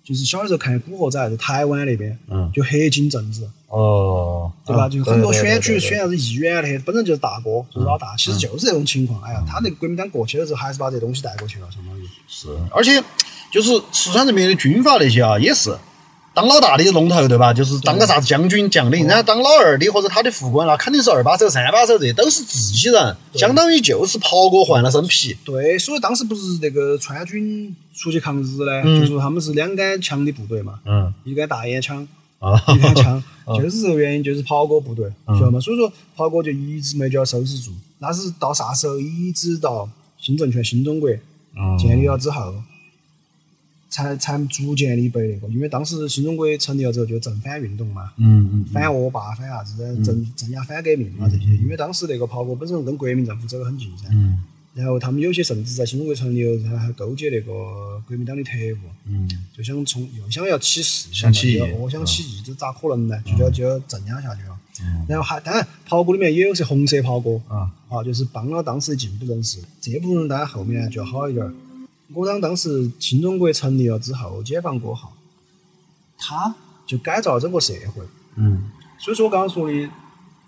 [0.06, 3.42] 就是小的时候看《古惑仔》在台湾那边，嗯就黑金政治。
[3.68, 4.84] 哦，对吧？
[4.84, 9.20] 啊就很多选举选啥子议员那些，本身就是大哥，就是老大，其实就是这种情况。
[9.20, 12.04] 哎呀，他那个国民党过去的时候，还是把这东西带过去了，相当于。
[12.28, 13.02] 是，而且
[13.50, 15.76] 就是四川这边的军阀那些啊，也是
[16.36, 17.50] 当老大的龙头，对吧？
[17.50, 25.34] 就是当个啥子将军将领，然后当老二的或者他的副官，那肯定是二把手、三把手，这都是自己人，相当于就是袍哥换了身皮。
[25.46, 32.06] 对，所以当时不是那个川军出去抗日呢，嗯就说他们是两杆枪的部队嘛，嗯一杆大烟枪，
[32.38, 33.24] 啊，一杆枪，
[33.56, 35.58] 就是这个原因，就是袍哥部队，嗯晓得吗？
[35.58, 39.00] 所以说袍哥就一直没叫收拾住，那是到啥时候？
[39.00, 39.88] 一直到
[40.20, 41.08] 新政权、新中国
[41.58, 42.54] 嗯建立了之后，
[43.96, 51.44] 才才逐渐的被那个，因为当时新中国成立了之后，就正反运动嘛，嗯嗯反恶霸、反啥子的，镇镇压反革命啊这些。
[51.62, 54.44] 因为当时那个袍哥本身跟国民政府走得很近噻，嗯
[54.74, 59.26] 然后他们有些甚至在新中国成立了，他还勾结那个国民党的特务，嗯
[59.56, 63.18] 就想从又想要起事，想起义我想起义，这咋可能呢？
[63.24, 64.58] 就要就要镇压下去了。
[64.82, 69.58] 嗯然后还当然，袍哥里面也有些红色袍哥啊啊，就是帮了当时的进步人士。
[69.80, 71.50] 这部分人当然后面就要好一点儿。
[72.14, 75.10] 我党当时新中国成立了之后，解放过后，
[76.16, 76.54] 他
[76.86, 78.04] 就改造了整个社会。
[78.36, 79.90] 嗯所以说我刚刚说的，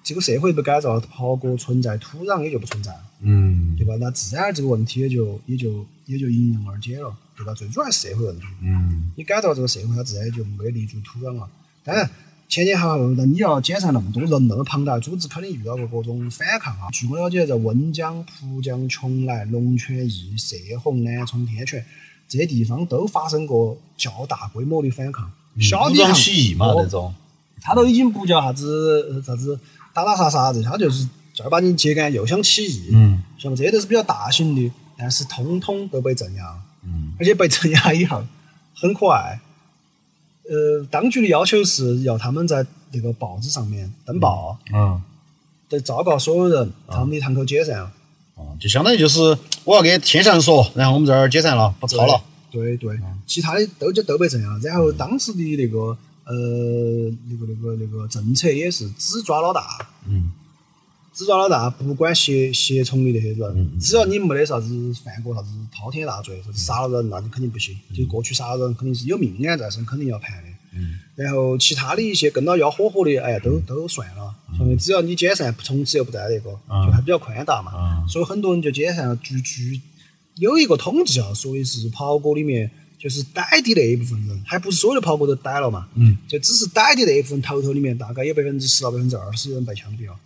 [0.03, 3.95] 这个社会被改造了，刨锅存在，土壤也就不存在了，嗯对吧？
[4.01, 7.53] 那自然而这个问题也就也就也就迎刃而解了，对吧？
[7.53, 8.47] 最主要还是社会问题。
[8.63, 11.49] 嗯你改造这个社会，它自然也就没立足土壤了。
[11.85, 12.09] 当然，
[12.49, 16.89] 前前后后，那你要减散那么多人，那么庞大的组织，肯定遇到过各种反抗啊。
[16.91, 21.85] 据我了解，在温江、浦江、邛崃、龙泉驿、射洪、南充、天泉
[22.27, 25.31] 这些地方都发生过较大规模的反抗。
[25.61, 27.15] 小地方起义嘛哦那种，
[27.61, 29.59] 他都已经不叫啥子呃啥子
[29.93, 38.25] 打打杀杀这些，他就是正儿八经揭竿又想起义，嗯像这些都是比较大型的，但是通通都被镇压，嗯而且被镇压以后
[38.75, 39.39] 很可爱。
[40.49, 45.03] 呃，当局的要求是要他们在那个报纸上面登报，嗯。
[45.71, 47.93] 得昭告所有人他们的堂口解散了。
[48.37, 52.25] 哦，就相当于就是我要给天下人说，然后我们这儿解散了，不操了。
[52.51, 54.59] 对对，其他的都就都被镇压了。
[54.61, 55.95] 然后当时的那个
[56.25, 56.35] 呃
[57.29, 60.33] 那个那个那个政策也是只抓老大，嗯
[61.19, 64.69] 只抓老大，不管协协从的那些人，嗯只要你没得啥子
[65.05, 67.77] 犯过啥子滔天大罪，或者杀了人，那你肯定不行。
[67.93, 70.49] 就过去杀了人，肯定是有命案在身，肯定要判的。
[70.75, 74.33] 嗯然后其他的一些跟到要火火的，哎，都都算了。
[74.61, 77.73] 因为只要你解散，从此又不在那个，嗯就还比较宽大嘛。
[77.75, 79.17] 嗯所以很多人就解散了。
[79.17, 79.81] 据据
[80.37, 90.17] 有一个统计啊，说的是袍哥里面就是逮的那一部分人，还不是所有的袍哥都逮了嘛，嗯就只是逮的那一部分头头里面，大概有百分之十到百分之二十人被枪毙了。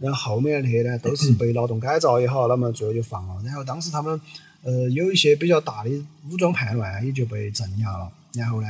[0.00, 3.42] 嗯然后后面那些呢，都是被劳动改造也好，那么最后就放了。
[3.44, 4.20] 然后当时他们
[4.62, 5.90] 呃有一些比较大的
[6.30, 8.10] 武装叛乱，也就被镇压了。
[8.34, 8.66] 然后呢，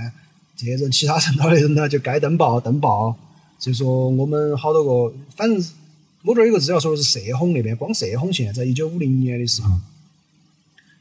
[0.55, 3.16] 这些人其他认到的人呢，就该登报登报。
[3.59, 5.57] 就说我们好多个，反正
[6.22, 9.70] 我这儿有个资料说的是射洪那边，光射洪县在一九五零年的时候，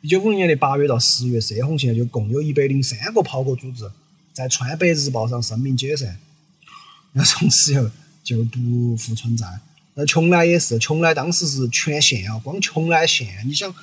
[0.02, 3.92] 一九五零年的八月到十月，射洪县就共有一百零三个炮哥组织
[4.32, 6.18] 在川北日报上声明解散。
[7.12, 7.90] 那从此以后
[8.24, 9.46] 就不复存在。
[9.96, 13.74] 那邛崃也是，邛崃当时是全县啊，光邛崃县，你想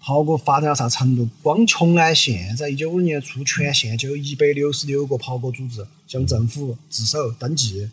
[0.00, 1.28] 袍哥发展到啥程度？
[1.42, 7.88] 光邛崃县在一九五零年初，全县就有一百六十六个袍哥组织向政府自首登记，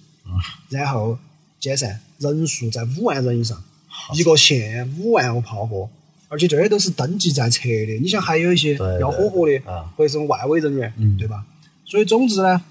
[0.70, 1.18] 然后
[1.60, 3.64] 解散，人数在五万人以上，
[4.14, 5.88] 一个县五万个袍哥。
[6.28, 11.44] 而且这些都是登记在册的，你想还有一些要火火的啊，或者是外围人员，嗯对吧？
[11.86, 12.62] 所以总之呢，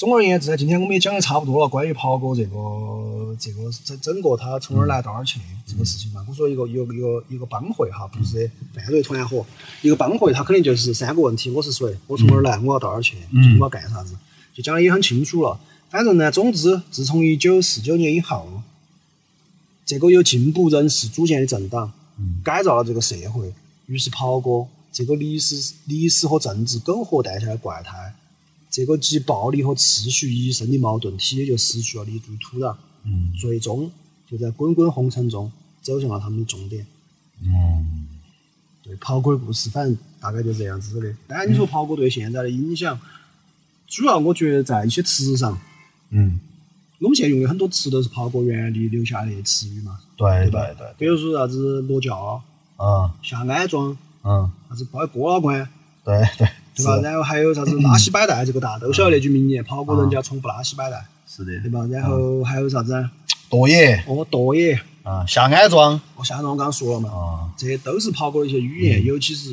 [0.00, 6.24] 总而言之呢，今天我们也讲的差不多了，关于袍哥这个这个整整个他从哪儿来到哪儿去这个事情嘛。
[6.26, 9.44] 我说一个一个一个一个帮会哈，不是犯罪团伙，
[9.82, 14.16] 一个帮会，他肯定就是三个问题：我是谁，我从哪儿来，我要到哪儿去，嗯我要干啥子，
[14.54, 15.60] 就讲的也很清楚了。
[15.90, 18.48] 反正呢，总之，自从一九四九年以后，
[19.84, 21.92] 这个由进步人士组建的政党，
[22.42, 23.52] 改造了这个社会，
[23.84, 28.14] 于是袍哥这个历史历史和政治苟合诞下的怪胎，
[28.70, 33.32] 这个集暴力和秩序于一身的矛盾体也就失去了立足土壤，嗯。
[33.38, 33.90] 最终
[34.30, 35.50] 就在滚滚红尘中
[35.82, 36.86] 走向了他们的终点。
[37.42, 38.06] 嗯。
[38.82, 41.14] 对袍哥的故事，反正大概就这样子的。
[41.26, 42.98] 当然，你说袍哥对现在的影响，
[43.86, 45.60] 主要我觉得在一些词上，
[46.10, 46.40] 嗯，
[47.00, 50.66] 我们现在用的很多词都是袍哥原地留下来的词语嘛，对对吧？
[50.78, 52.42] 对，比如说啥子裸教、
[52.78, 53.10] 嗯。
[53.22, 55.66] 下安庄、嗯，啥子包郭老倌，
[56.02, 57.00] 对对，对吧？
[57.02, 61.86] 然后还有啥子拉稀摆带，这个大家都晓得那句名言，跑过人家从不拉稀摆带，是的，对吧？
[61.90, 63.10] 然后还有啥子啊？
[63.48, 69.50] 舵野哦，舵野，啊，下安庄哦，下庄我刚刚说了嘛，啊，这些都是跑过的一些语言，尤其是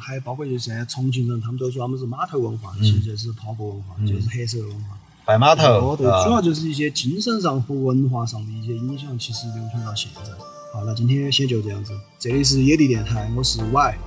[0.00, 4.96] 还包括就现在重庆人，他们都说他们是码头文化，其实就是跑过文化，就是黑社会文化。
[5.24, 10.30] 拜码头哦，头，对，主要啊，就是一些精神上和文化上的一些影响，其实流传到现在。
[10.72, 13.98] 好，那今天先就这样子，这里是野地电台，我是 Y，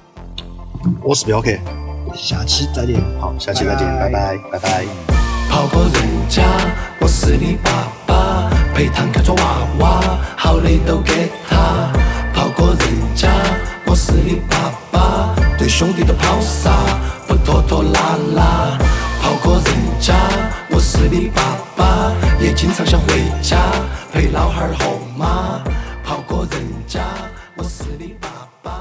[1.03, 1.49] 我是镖客，
[2.15, 3.01] 下期再见。
[3.19, 4.85] 好，下期再见，拜拜，拜拜。
[5.49, 6.43] 跑过人家，
[6.99, 10.01] 我是你爸爸，陪堂客做娃娃，
[10.35, 11.91] 好的都给他。
[12.33, 13.29] 跑过人家，
[13.85, 16.71] 我是你爸爸，对兄弟都抛洒，
[17.27, 18.77] 不拖拖拉拉。
[19.21, 20.15] 跑过人家，
[20.69, 21.41] 我是你爸
[21.75, 23.57] 爸，也经常想回家，
[24.11, 25.61] 陪老汉儿后妈。
[26.03, 27.01] 跑过人家，
[27.55, 28.27] 我是你爸
[28.61, 28.71] 爸。